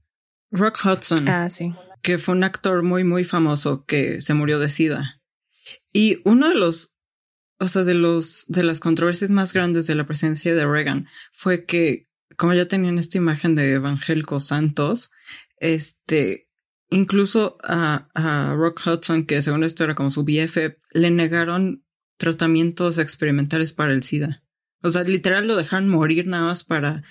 [0.51, 1.73] Rock Hudson Ah, sí.
[2.01, 5.21] que fue un actor muy, muy famoso que se murió de SIDA.
[5.93, 6.94] Y uno de los,
[7.59, 11.65] o sea, de los, de las controversias más grandes de la presidencia de Reagan fue
[11.65, 15.11] que, como ya tenían esta imagen de evangélicos santos,
[15.57, 16.49] este,
[16.89, 21.85] incluso a, a Rock Hudson, que según esto era como su BF, le negaron
[22.17, 24.43] tratamientos experimentales para el SIDA.
[24.81, 27.03] O sea, literal lo dejaron morir nada más para,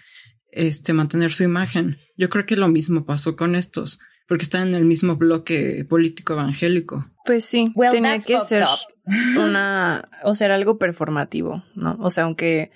[0.54, 1.98] este, mantener su imagen.
[2.16, 6.32] Yo creo que lo mismo pasó con estos porque están en el mismo bloque político
[6.32, 7.10] evangélico.
[7.26, 8.93] Pues sí, Well, tenía que ser up.
[9.38, 11.96] Una, o sea, era algo performativo, ¿no?
[12.00, 12.70] O sea, aunque,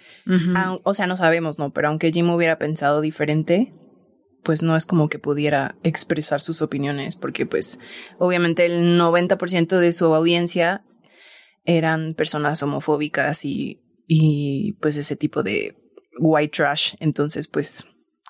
[0.82, 1.72] o sea, no sabemos, ¿no?
[1.72, 3.72] Pero aunque Jim hubiera pensado diferente,
[4.42, 7.80] pues no es como que pudiera expresar sus opiniones, porque pues
[8.18, 10.84] obviamente el 90% de su audiencia
[11.64, 15.76] eran personas homofóbicas y, y pues ese tipo de
[16.18, 17.86] white trash, entonces pues,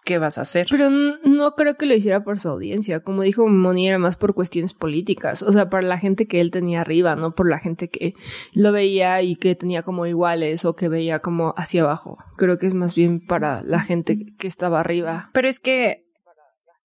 [0.09, 0.66] ¿qué vas a hacer?
[0.70, 3.00] Pero no creo que lo hiciera por su audiencia.
[3.00, 5.42] Como dijo Moni, era más por cuestiones políticas.
[5.42, 8.14] O sea, para la gente que él tenía arriba, no por la gente que
[8.54, 12.16] lo veía y que tenía como iguales o que veía como hacia abajo.
[12.38, 15.28] Creo que es más bien para la gente que estaba arriba.
[15.34, 16.06] Pero es que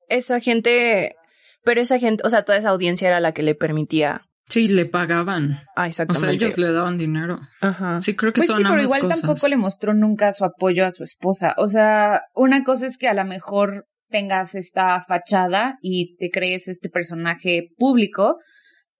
[0.09, 1.15] esa gente,
[1.63, 4.27] pero esa gente, o sea, toda esa audiencia era la que le permitía.
[4.49, 5.51] Sí, le pagaban.
[5.75, 6.35] Ah, O sea, exactamente.
[6.45, 7.39] ellos le daban dinero.
[7.61, 8.01] Ajá.
[8.01, 9.21] Sí, creo que Pues son sí, pero ambas igual cosas.
[9.21, 11.53] tampoco le mostró nunca su apoyo a su esposa.
[11.57, 16.67] O sea, una cosa es que a lo mejor tengas esta fachada y te crees
[16.67, 18.37] este personaje público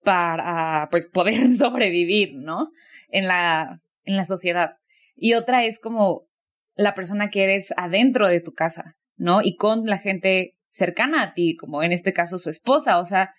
[0.03, 2.69] para pues poder sobrevivir, ¿no?
[3.09, 4.71] En la, en la sociedad.
[5.15, 6.23] Y otra es como
[6.75, 9.41] la persona que eres adentro de tu casa, ¿no?
[9.43, 12.97] Y con la gente cercana a ti, como en este caso su esposa.
[12.99, 13.31] O sea,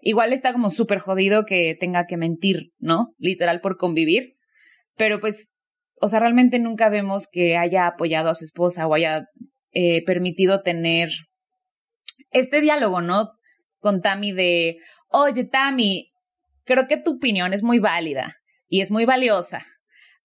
[0.00, 3.14] igual está como súper jodido que tenga que mentir, ¿no?
[3.18, 4.36] Literal por convivir.
[4.96, 5.54] Pero pues,
[6.00, 9.26] o sea, realmente nunca vemos que haya apoyado a su esposa o haya
[9.72, 11.10] eh, permitido tener
[12.30, 13.30] este diálogo, ¿no?
[13.78, 14.78] Con Tammy de,
[15.08, 16.10] oye, Tammy,
[16.64, 18.34] creo que tu opinión es muy válida
[18.68, 19.64] y es muy valiosa,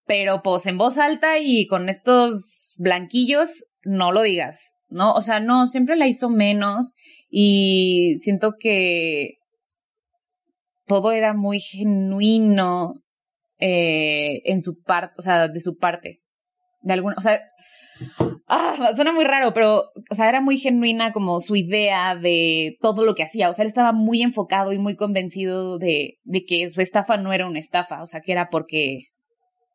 [0.06, 5.14] pero pues en voz alta y con estos blanquillos, no lo digas, ¿no?
[5.14, 6.96] O sea, no, siempre la hizo menos
[7.30, 9.38] y siento que
[10.86, 13.02] todo era muy genuino
[13.60, 16.22] eh, en su parte, o sea, de su parte.
[16.82, 17.40] De alguna, o sea,
[18.48, 23.06] ah, suena muy raro, pero, o sea, era muy genuina como su idea de todo
[23.06, 23.50] lo que hacía.
[23.50, 27.48] O sea, él estaba muy enfocado y muy convencido de, que su estafa no era
[27.48, 29.08] una estafa, o sea, que era porque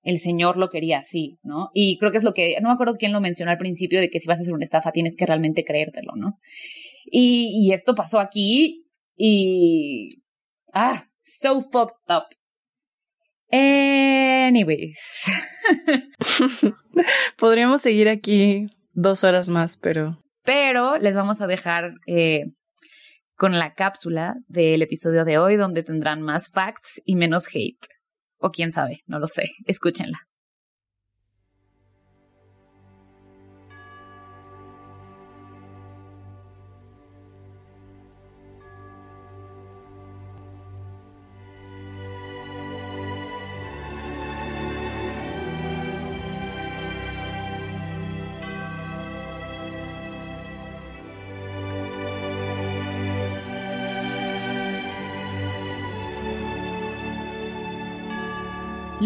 [0.02, 1.70] el señor lo quería así, ¿no?
[1.74, 4.08] Y creo que es lo que, no me acuerdo quién lo mencionó al principio, de
[4.08, 6.38] que si vas a hacer una estafa tienes que realmente creértelo, ¿no?
[7.04, 8.86] Y, y esto pasó aquí
[9.16, 10.22] y,
[10.72, 12.24] ah, so fucked up.
[13.50, 14.98] Anyways.
[17.36, 22.52] Podríamos seguir aquí dos horas más, pero Pero les vamos a dejar eh,
[23.36, 27.86] con la cápsula del episodio de hoy, donde tendrán más facts y menos hate.
[28.38, 29.50] O quién sabe, no lo sé.
[29.66, 30.29] Escúchenla.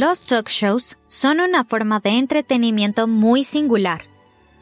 [0.06, 4.02] Los talk shows son una forma de entretenimiento muy singular.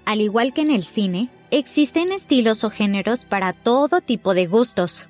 [0.05, 5.09] Al igual que en el cine, existen estilos o géneros para todo tipo de gustos.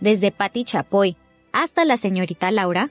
[0.00, 1.18] Desde Patti Chapoy
[1.52, 2.90] hasta la señorita Laura,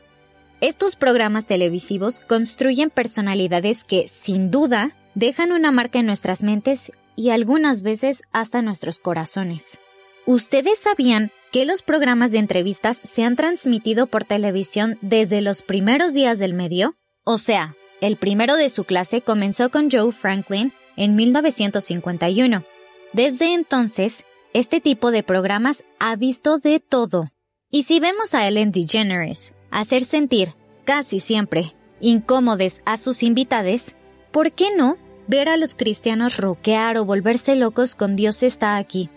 [0.62, 7.32] estos programas televisivos construyen personalidades que, sin duda, dejan una marca en nuestras mentes y
[7.32, 9.80] algunas veces hasta nuestros corazones.
[10.28, 16.14] ¿Ustedes sabían que los programas de entrevistas se han transmitido por televisión desde los primeros
[16.14, 16.98] días del medio?
[17.24, 22.66] O sea, el primero de su clase comenzó con Joe Franklin en 1951.
[23.14, 27.32] Desde entonces, este tipo de programas ha visto de todo.
[27.72, 33.96] Y si vemos a Ellen DeGeneres hacer sentir, casi siempre, incómodes a sus invitados,
[34.32, 34.98] ¿por qué no
[35.30, 39.10] ver a los cristianos roquear o volverse locos con Dios está aquí?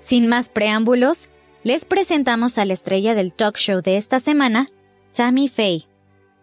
[0.00, 1.30] Sin más preámbulos,
[1.64, 4.68] les presentamos a la estrella del talk show de esta semana,
[5.12, 5.88] Tammy Faye.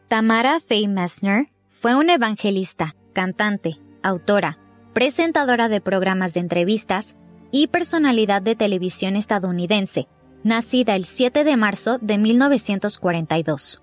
[0.08, 4.60] Tamara Faye Messner fue una evangelista, cantante, autora,
[4.94, 7.16] presentadora de programas de entrevistas
[7.52, 10.08] y personalidad de televisión estadounidense,
[10.44, 13.82] nacida el 7 de marzo de 1942.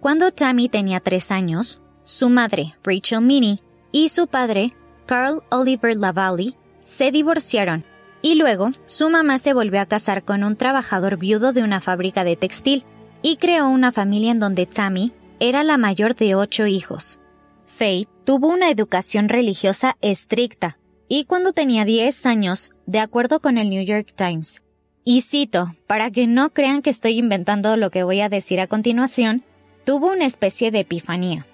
[0.00, 3.60] Cuando Tammy tenía tres años, su madre, Rachel Minnie,
[3.92, 4.74] y su padre,
[5.06, 7.84] Carl Oliver Lavallee, se divorciaron
[8.22, 12.24] y luego su mamá se volvió a casar con un trabajador viudo de una fábrica
[12.24, 12.84] de textil
[13.20, 17.18] y creó una familia en donde Tammy era la mayor de ocho hijos.
[17.64, 23.68] Faye tuvo una educación religiosa estricta y cuando tenía 10 años, de acuerdo con el
[23.68, 24.62] New York Times,
[25.04, 28.68] y cito, para que no crean que estoy inventando lo que voy a decir a
[28.68, 29.42] continuación,
[29.84, 31.46] tuvo una especie de epifanía.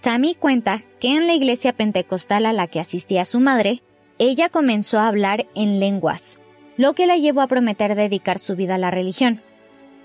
[0.00, 3.82] Tammy cuenta que en la iglesia pentecostal a la que asistía su madre,
[4.18, 6.38] ella comenzó a hablar en lenguas,
[6.76, 9.40] lo que la llevó a prometer dedicar su vida a la religión.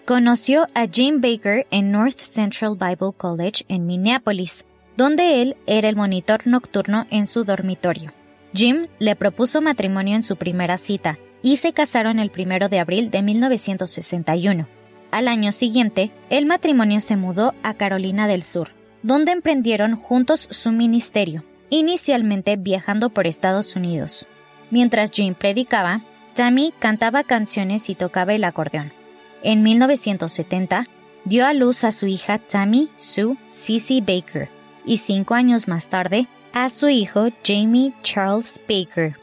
[0.05, 4.65] Conoció a Jim Baker en North Central Bible College en Minneapolis,
[4.97, 8.11] donde él era el monitor nocturno en su dormitorio.
[8.53, 13.11] Jim le propuso matrimonio en su primera cita y se casaron el primero de abril
[13.11, 14.67] de 1961.
[15.11, 18.69] Al año siguiente, el matrimonio se mudó a Carolina del Sur,
[19.03, 24.27] donde emprendieron juntos su ministerio, inicialmente viajando por Estados Unidos.
[24.71, 26.01] Mientras Jim predicaba,
[26.33, 28.93] Tammy cantaba canciones y tocaba el acordeón.
[29.43, 30.85] En 1970,
[31.25, 34.49] dio a luz a su hija Tammy Sue Cici Baker
[34.85, 39.15] y cinco años más tarde a su hijo Jamie Charles Baker.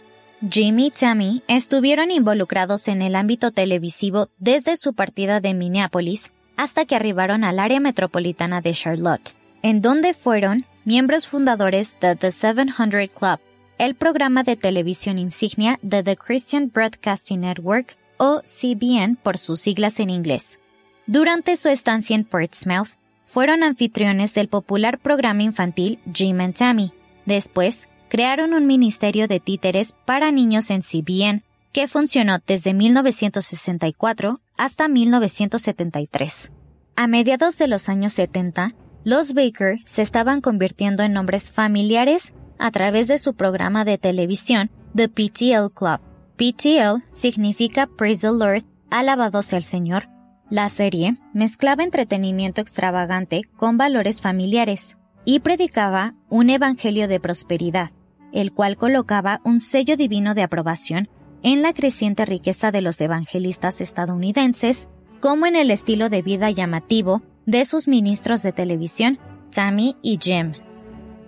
[0.49, 6.85] Jimmy y Tammy estuvieron involucrados en el ámbito televisivo desde su partida de Minneapolis hasta
[6.85, 13.11] que arribaron al área metropolitana de Charlotte, en donde fueron miembros fundadores de The 700
[13.11, 13.41] Club,
[13.77, 19.99] el programa de televisión insignia de The Christian Broadcasting Network, o CBN por sus siglas
[19.99, 20.61] en inglés.
[21.07, 22.89] Durante su estancia en Portsmouth,
[23.25, 26.93] fueron anfitriones del popular programa infantil Jim and Tammy.
[27.27, 34.87] Después, crearon un ministerio de títeres para niños en CBN, que funcionó desde 1964 hasta
[34.87, 36.53] 1973.
[36.95, 38.75] A mediados de los años 70,
[39.07, 44.69] los Baker se estaban convirtiendo en nombres familiares a través de su programa de televisión
[44.97, 46.01] The PTL Club.
[46.35, 50.09] PTL significa Praise the Lord, alabado sea el Señor.
[50.51, 57.93] La serie mezclaba entretenimiento extravagante con valores familiares y predicaba un evangelio de prosperidad,
[58.33, 61.09] el cual colocaba un sello divino de aprobación
[61.45, 64.89] en la creciente riqueza de los evangelistas estadounidenses,
[65.21, 69.19] como en el estilo de vida llamativo de sus ministros de televisión,
[69.53, 70.53] Tammy y Jim.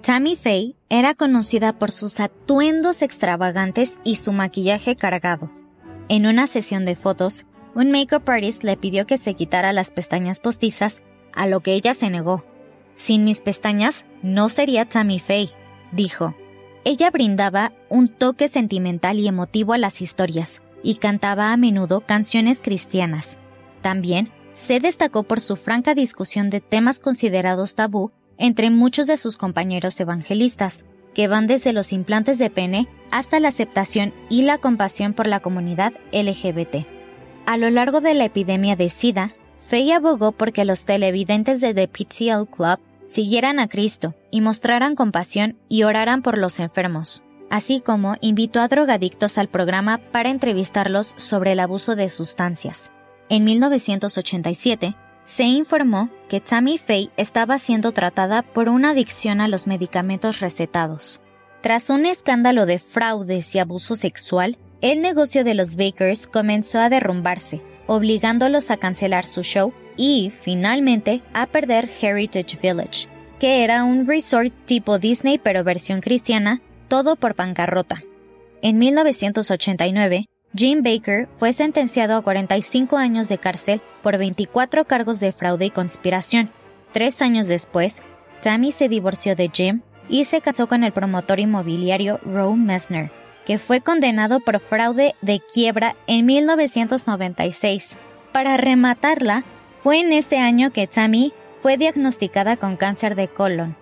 [0.02, 5.50] Tammy Faye era conocida por sus atuendos extravagantes y su maquillaje cargado.
[6.08, 10.40] En una sesión de fotos, un make-up artist le pidió que se quitara las pestañas
[10.40, 11.02] postizas,
[11.32, 12.44] a lo que ella se negó.
[12.94, 15.52] Sin mis pestañas no sería Tammy Faye,
[15.92, 16.34] dijo.
[16.84, 22.60] Ella brindaba un toque sentimental y emotivo a las historias y cantaba a menudo canciones
[22.60, 23.36] cristianas.
[23.82, 29.36] También se destacó por su franca discusión de temas considerados tabú entre muchos de sus
[29.36, 30.84] compañeros evangelistas,
[31.14, 35.38] que van desde los implantes de pene hasta la aceptación y la compasión por la
[35.38, 36.86] comunidad LGBT.
[37.46, 41.86] A lo largo de la epidemia de SIDA, Faye abogó porque los televidentes de The
[41.86, 48.16] PTL Club siguieran a Cristo y mostraran compasión y oraran por los enfermos, así como
[48.20, 52.90] invitó a drogadictos al programa para entrevistarlos sobre el abuso de sustancias.
[53.30, 59.66] En 1987, se informó que Tammy Faye estaba siendo tratada por una adicción a los
[59.66, 61.20] medicamentos recetados.
[61.60, 66.88] Tras un escándalo de fraudes y abuso sexual, el negocio de los Bakers comenzó a
[66.88, 73.08] derrumbarse, obligándolos a cancelar su show y, finalmente, a perder Heritage Village,
[73.38, 78.02] que era un resort tipo Disney pero versión cristiana, todo por bancarrota.
[78.62, 80.24] En 1989,
[80.56, 85.70] Jim Baker fue sentenciado a 45 años de cárcel por 24 cargos de fraude y
[85.70, 86.50] conspiración.
[86.92, 88.00] Tres años después,
[88.40, 93.10] Tammy se divorció de Jim y se casó con el promotor inmobiliario Roe Messner,
[93.44, 97.98] que fue condenado por fraude de quiebra en 1996.
[98.32, 99.44] Para rematarla,
[99.76, 103.76] fue en este año que Tammy fue diagnosticada con cáncer de colon.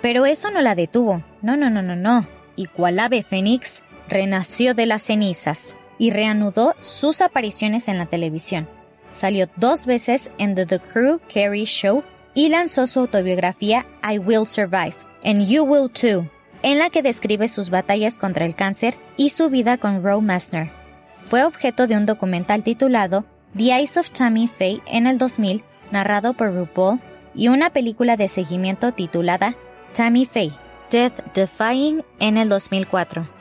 [0.00, 1.22] Pero eso no la detuvo.
[1.42, 2.26] No, no, no, no, no.
[2.56, 8.68] Y cual ave fénix, renació de las cenizas y reanudó sus apariciones en la televisión.
[9.10, 12.02] Salió dos veces en The, The Crew Carey Show
[12.34, 14.94] y lanzó su autobiografía I Will Survive,
[15.24, 16.28] and You Will Too,
[16.62, 20.70] en la que describe sus batallas contra el cáncer y su vida con Roe Messner.
[21.16, 23.24] Fue objeto de un documental titulado
[23.56, 27.00] The Eyes of Tammy Faye en el 2000, narrado por RuPaul,
[27.34, 29.56] y una película de seguimiento titulada
[29.94, 30.52] Tammy Faye,
[30.90, 33.35] Death Defying en el 2004.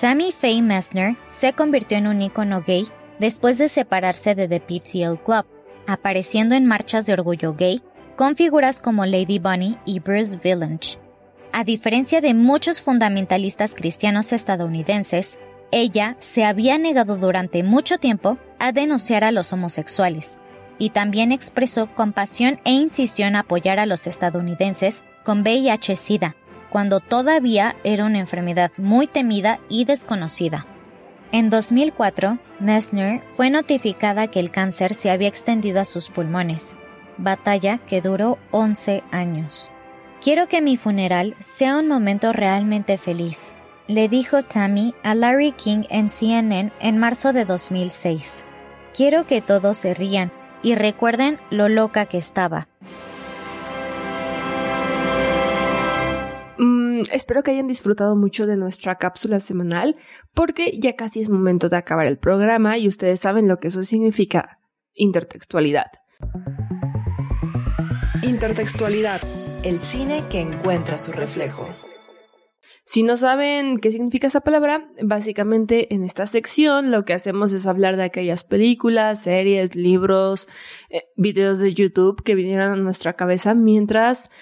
[0.00, 2.88] Tammy Faye Messner se convirtió en un icono gay
[3.18, 5.44] después de separarse de The PTL Club,
[5.86, 7.82] apareciendo en marchas de orgullo gay
[8.16, 10.80] con figuras como Lady Bunny y Bruce Villain.
[11.52, 15.38] A diferencia de muchos fundamentalistas cristianos estadounidenses,
[15.70, 20.38] ella se había negado durante mucho tiempo a denunciar a los homosexuales,
[20.78, 26.36] y también expresó compasión e insistió en apoyar a los estadounidenses con VIH-Sida,
[26.70, 30.66] cuando todavía era una enfermedad muy temida y desconocida.
[31.32, 36.74] En 2004, Messner fue notificada que el cáncer se había extendido a sus pulmones
[37.22, 39.70] batalla que duró 11 años.
[40.20, 43.52] Quiero que mi funeral sea un momento realmente feliz,
[43.86, 48.44] le dijo Tammy a Larry King en CNN en marzo de 2006.
[48.94, 52.68] Quiero que todos se rían y recuerden lo loca que estaba.
[57.12, 59.96] Espero que hayan disfrutado mucho de nuestra cápsula semanal
[60.34, 63.82] porque ya casi es momento de acabar el programa y ustedes saben lo que eso
[63.84, 64.58] significa
[64.94, 65.86] intertextualidad.
[68.22, 69.20] Intertextualidad.
[69.64, 71.68] El cine que encuentra su reflejo.
[72.84, 77.68] Si no saben qué significa esa palabra, básicamente en esta sección lo que hacemos es
[77.68, 80.48] hablar de aquellas películas, series, libros,
[80.88, 84.32] eh, videos de YouTube que vinieron a nuestra cabeza mientras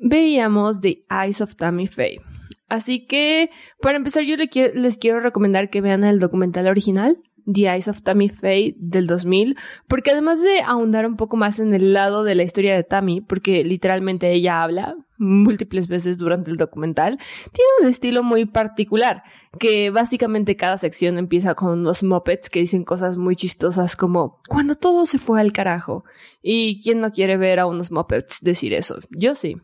[0.00, 2.20] veíamos The Eyes of Tammy Faye.
[2.68, 7.88] Así que, para empezar, yo les quiero recomendar que vean el documental original The Eyes
[7.88, 9.56] of Tammy Faye del 2000,
[9.86, 13.20] porque además de ahondar un poco más en el lado de la historia de Tammy,
[13.20, 17.18] porque literalmente ella habla múltiples veces durante el documental,
[17.52, 19.22] tiene un estilo muy particular,
[19.58, 24.74] que básicamente cada sección empieza con unos mopeds que dicen cosas muy chistosas como cuando
[24.74, 26.04] todo se fue al carajo.
[26.42, 28.98] ¿Y quién no quiere ver a unos mopeds decir eso?
[29.10, 29.56] Yo sí.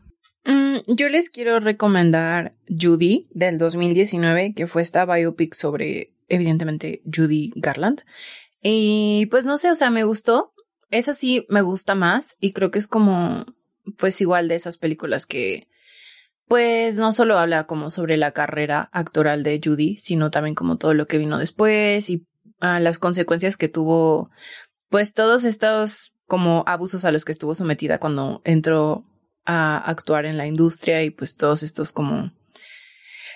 [0.45, 7.51] Mm, yo les quiero recomendar Judy del 2019, que fue esta biopic sobre evidentemente Judy
[7.55, 8.01] Garland.
[8.61, 10.53] Y pues no sé, o sea, me gustó.
[10.89, 13.45] Esa sí me gusta más y creo que es como,
[13.97, 15.67] pues igual de esas películas que,
[16.47, 20.93] pues no solo habla como sobre la carrera actoral de Judy, sino también como todo
[20.93, 22.27] lo que vino después y
[22.59, 24.29] ah, las consecuencias que tuvo,
[24.89, 29.03] pues todos estos como abusos a los que estuvo sometida cuando entró
[29.45, 32.31] a actuar en la industria y pues todos estos como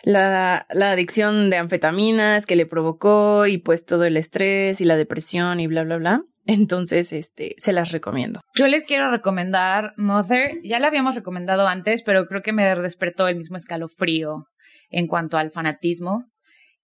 [0.03, 4.95] la, la adicción de anfetaminas que le provocó y pues todo el estrés y la
[4.95, 6.23] depresión y bla, bla, bla.
[6.45, 8.39] Entonces, este, se las recomiendo.
[8.55, 10.61] Yo les quiero recomendar Mother.
[10.63, 14.45] Ya la habíamos recomendado antes, pero creo que me despertó el mismo escalofrío
[14.89, 16.23] en cuanto al fanatismo.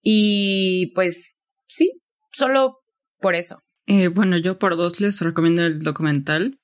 [0.01, 2.01] Y pues sí,
[2.33, 2.79] solo
[3.21, 3.59] por eso.
[3.87, 6.59] Eh, bueno, yo por dos les recomiendo el documental,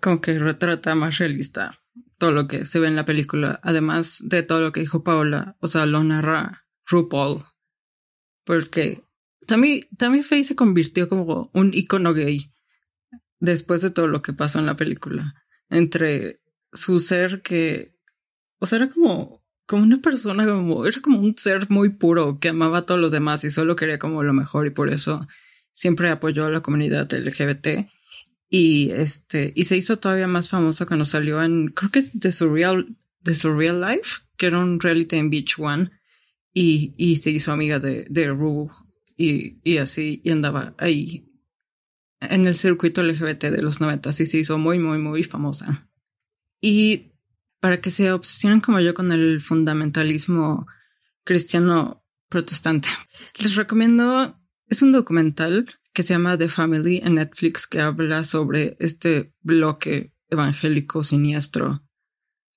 [0.00, 1.79] como que retrata más realista
[2.20, 5.56] todo lo que se ve en la película, además de todo lo que dijo Paula,
[5.58, 7.42] o sea, lo narra RuPaul,
[8.44, 9.02] porque
[9.46, 12.52] Tammy, Tammy Faye se convirtió como un icono gay
[13.40, 15.34] después de todo lo que pasó en la película,
[15.70, 16.42] entre
[16.74, 17.96] su ser que,
[18.58, 22.50] o sea, era como, como una persona, como, era como un ser muy puro que
[22.50, 25.26] amaba a todos los demás y solo quería como lo mejor y por eso
[25.72, 27.88] siempre apoyó a la comunidad LGBT
[28.50, 32.32] y este, y se hizo todavía más famosa cuando salió en, creo que es The
[32.32, 35.92] Surreal, The Life, que era un reality en Beach One.
[36.52, 38.68] Y, y se hizo amiga de, de Ru
[39.16, 41.30] y, y así, y andaba ahí
[42.20, 45.88] en el circuito LGBT de los 90 y se hizo muy, muy, muy famosa.
[46.60, 47.12] Y
[47.60, 50.66] para que se obsesionen como yo con el fundamentalismo
[51.22, 52.88] cristiano protestante,
[53.38, 54.36] les recomiendo,
[54.66, 60.14] es un documental que se llama The Family en Netflix que habla sobre este bloque
[60.30, 61.84] evangélico siniestro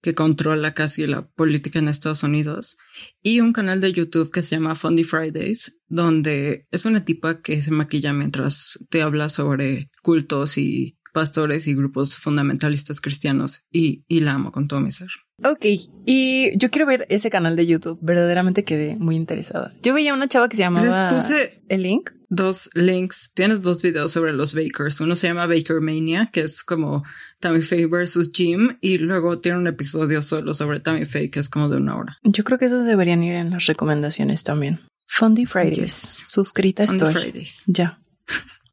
[0.01, 2.77] que controla casi la política en Estados Unidos
[3.21, 7.61] y un canal de YouTube que se llama Fundy Fridays donde es una tipa que
[7.61, 14.21] se maquilla mientras te habla sobre cultos y pastores y grupos fundamentalistas cristianos y, y
[14.21, 15.09] la amo con todo mi ser.
[15.41, 15.65] Ok,
[16.05, 17.97] y yo quiero ver ese canal de YouTube.
[18.01, 19.73] Verdaderamente quedé muy interesada.
[19.81, 20.85] Yo veía una chava que se llamaba...
[20.85, 22.11] Les puse el link.
[22.29, 23.31] Dos links.
[23.33, 25.01] Tienes dos videos sobre los Bakers.
[25.01, 27.03] Uno se llama Baker Mania, que es como
[27.39, 28.77] Tammy Faye versus Jim.
[28.79, 32.17] Y luego tiene un episodio solo sobre Tammy Faye, que es como de una hora.
[32.23, 34.81] Yo creo que esos deberían ir en las recomendaciones también.
[35.07, 35.77] Fundy Fridays.
[35.77, 36.23] Yes.
[36.27, 37.21] Suscrita Fundy estoy.
[37.21, 37.63] Fridays.
[37.67, 37.99] Ya.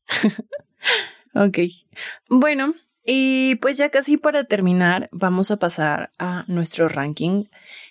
[1.34, 1.58] ok.
[2.28, 2.74] Bueno,
[3.05, 7.44] y pues ya casi para terminar, vamos a pasar a nuestro ranking,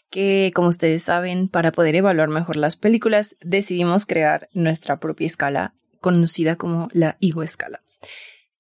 [0.10, 5.74] que como ustedes saben, para poder evaluar mejor las películas, decidimos crear nuestra propia escala,
[6.02, 7.82] conocida como la Igo escala.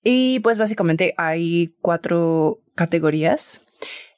[0.03, 3.63] Y pues básicamente hay cuatro categorías.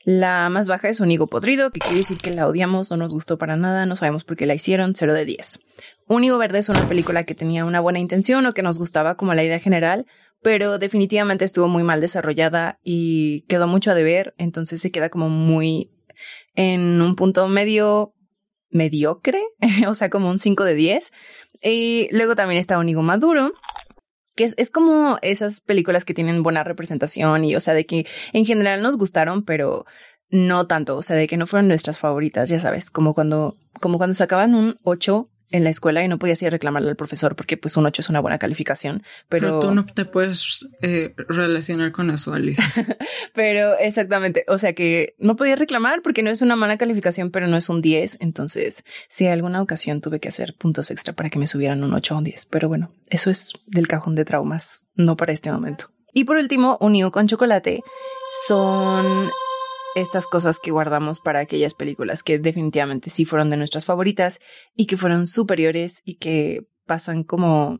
[0.04, 3.14] La más baja es un higo podrido, que quiere decir que la odiamos, no nos
[3.14, 5.60] gustó para nada, no sabemos por qué la hicieron, 0 de 10.
[6.08, 9.16] Un higo verde es una película que tenía una buena intención o que nos gustaba
[9.16, 10.08] como la idea general,
[10.42, 15.30] pero definitivamente estuvo muy mal desarrollada y quedó mucho a deber, entonces se queda como
[15.30, 15.92] muy
[16.56, 18.14] en un punto medio
[18.70, 19.42] mediocre,
[19.88, 21.12] o sea, como un 5 de 10.
[21.64, 23.54] Y luego también está un higo maduro,
[24.36, 28.08] que es, es, como esas películas que tienen buena representación y, o sea, de que
[28.34, 29.86] en general nos gustaron, pero
[30.30, 33.98] no tanto, o sea, de que no fueron nuestras favoritas, ya sabes, como cuando, como
[33.98, 37.36] cuando sacaban un 8 en la escuela y no podías ir a reclamarle al profesor
[37.36, 39.48] porque pues un 8 es una buena calificación, pero...
[39.48, 42.62] Pero tú no te puedes eh, relacionar con eso, Alice.
[43.34, 47.48] pero exactamente, o sea que no podía reclamar porque no es una mala calificación, pero
[47.48, 51.40] no es un 10, entonces si alguna ocasión tuve que hacer puntos extra para que
[51.40, 54.88] me subieran un 8 o un 10, pero bueno, eso es del cajón de traumas,
[54.96, 55.92] no para este momento.
[56.14, 57.84] Y por último, unido con chocolate
[58.48, 59.30] son
[59.96, 64.40] estas cosas que guardamos para aquellas películas que definitivamente sí fueron de nuestras favoritas
[64.76, 67.80] y que fueron superiores y que pasan como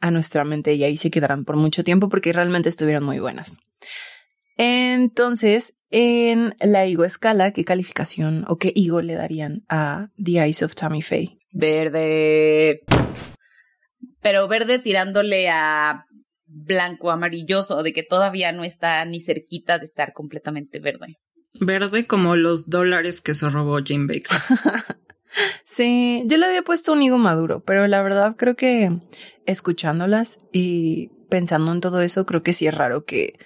[0.00, 3.58] a nuestra mente y ahí se quedarán por mucho tiempo porque realmente estuvieron muy buenas.
[4.56, 10.62] Entonces, en la Igo escala, ¿qué calificación o qué Igo le darían a The Eyes
[10.62, 11.38] of Tammy Faye?
[11.52, 12.80] Verde.
[14.20, 16.06] Pero verde tirándole a
[16.46, 21.18] blanco amarilloso, de que todavía no está ni cerquita de estar completamente verde.
[21.60, 24.38] Verde como los dólares que se robó Jim Baker.
[25.64, 29.00] sí, yo le había puesto un higo maduro, pero la verdad creo que
[29.46, 33.38] escuchándolas y pensando en todo eso, creo que sí es raro que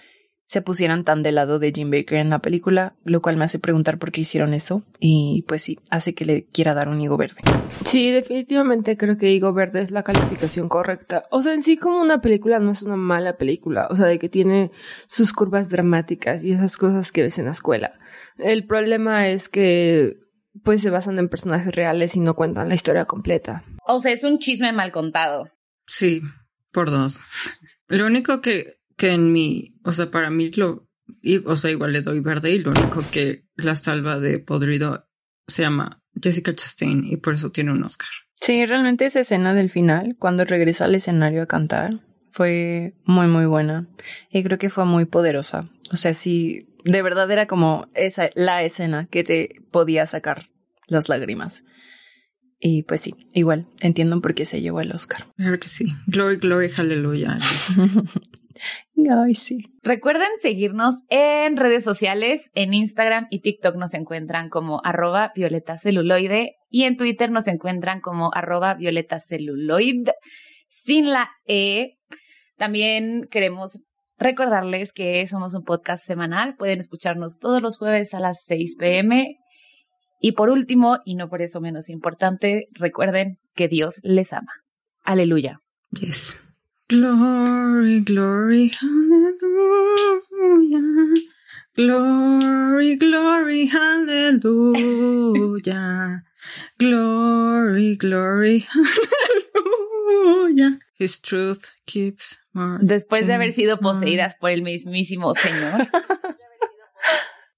[0.46, 3.58] se pusieran tan del lado de Jim Baker en la película, lo cual me hace
[3.58, 7.16] preguntar por qué hicieron eso y pues sí, hace que le quiera dar un higo
[7.16, 7.40] verde.
[7.84, 11.24] Sí, definitivamente creo que higo verde es la calificación correcta.
[11.32, 14.20] O sea, en sí como una película no es una mala película, o sea, de
[14.20, 14.70] que tiene
[15.08, 17.92] sus curvas dramáticas y esas cosas que ves en la escuela.
[18.38, 20.14] El problema es que
[20.62, 23.64] pues se basan en personajes reales y no cuentan la historia completa.
[23.84, 25.50] O sea, es un chisme mal contado.
[25.86, 26.22] Sí,
[26.70, 27.20] por dos.
[27.88, 30.88] Lo único que que en mi, o sea, para mí lo,
[31.22, 35.08] y, o sea, igual le doy verde y lo único que la salva de podrido
[35.46, 38.08] se llama Jessica Chastain y por eso tiene un Oscar.
[38.34, 42.00] Sí, realmente esa escena del final, cuando regresa al escenario a cantar,
[42.32, 43.86] fue muy, muy buena
[44.30, 45.70] y creo que fue muy poderosa.
[45.92, 50.50] O sea, sí, de verdad era como esa, la escena que te podía sacar
[50.88, 51.62] las lágrimas.
[52.58, 55.28] Y pues sí, igual, entiendo por qué se llevó el Oscar.
[55.36, 55.94] Claro que sí.
[56.08, 57.38] Glory, glory, hallelujah.
[59.10, 59.58] Ay, sí.
[59.82, 66.56] Recuerden seguirnos en redes sociales, en Instagram y TikTok nos encuentran como arroba violeta celuloide
[66.70, 70.08] y en Twitter nos encuentran como arroba violeta celuloid
[70.68, 71.98] sin la E.
[72.56, 73.80] También queremos
[74.18, 79.36] recordarles que somos un podcast semanal, pueden escucharnos todos los jueves a las 6 pm.
[80.20, 84.52] Y por último, y no por eso menos importante, recuerden que Dios les ama.
[85.04, 85.60] Aleluya.
[85.90, 86.42] Yes.
[86.88, 89.40] Glory, glory, hallelujah.
[91.74, 95.02] Glory, glory, hallelujah.
[96.78, 100.78] Glory, glory, hallelujah.
[100.96, 105.88] His truth keeps marching Después de haber sido poseídas por el mismísimo Señor.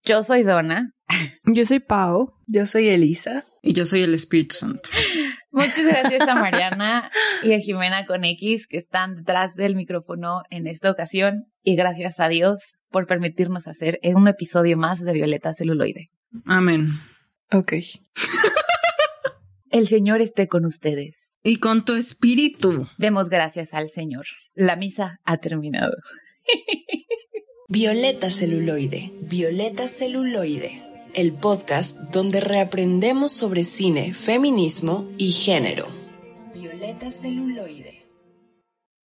[0.07, 0.95] Yo soy Donna.
[1.45, 2.33] Yo soy Pau.
[2.47, 3.45] Yo soy Elisa.
[3.63, 4.89] Y yo soy el Espíritu Santo.
[5.59, 7.11] Muchas gracias a Mariana
[7.43, 11.47] y a Jimena con X que están detrás del micrófono en esta ocasión.
[11.65, 16.11] Y gracias a Dios por permitirnos hacer un episodio más de Violeta Celuloide.
[16.47, 17.01] Amén.
[17.51, 17.73] Ok.
[19.71, 21.39] El Señor esté con ustedes.
[21.43, 22.87] Y con tu espíritu.
[22.97, 24.27] Demos gracias al Señor.
[24.55, 25.97] La misa ha terminado.
[27.69, 29.13] Violeta Celuloide.
[29.23, 30.88] Violeta Celuloide.
[31.19, 35.89] El podcast donde reaprendemos sobre cine, feminismo y género.
[36.55, 37.98] Violeta Celuloide.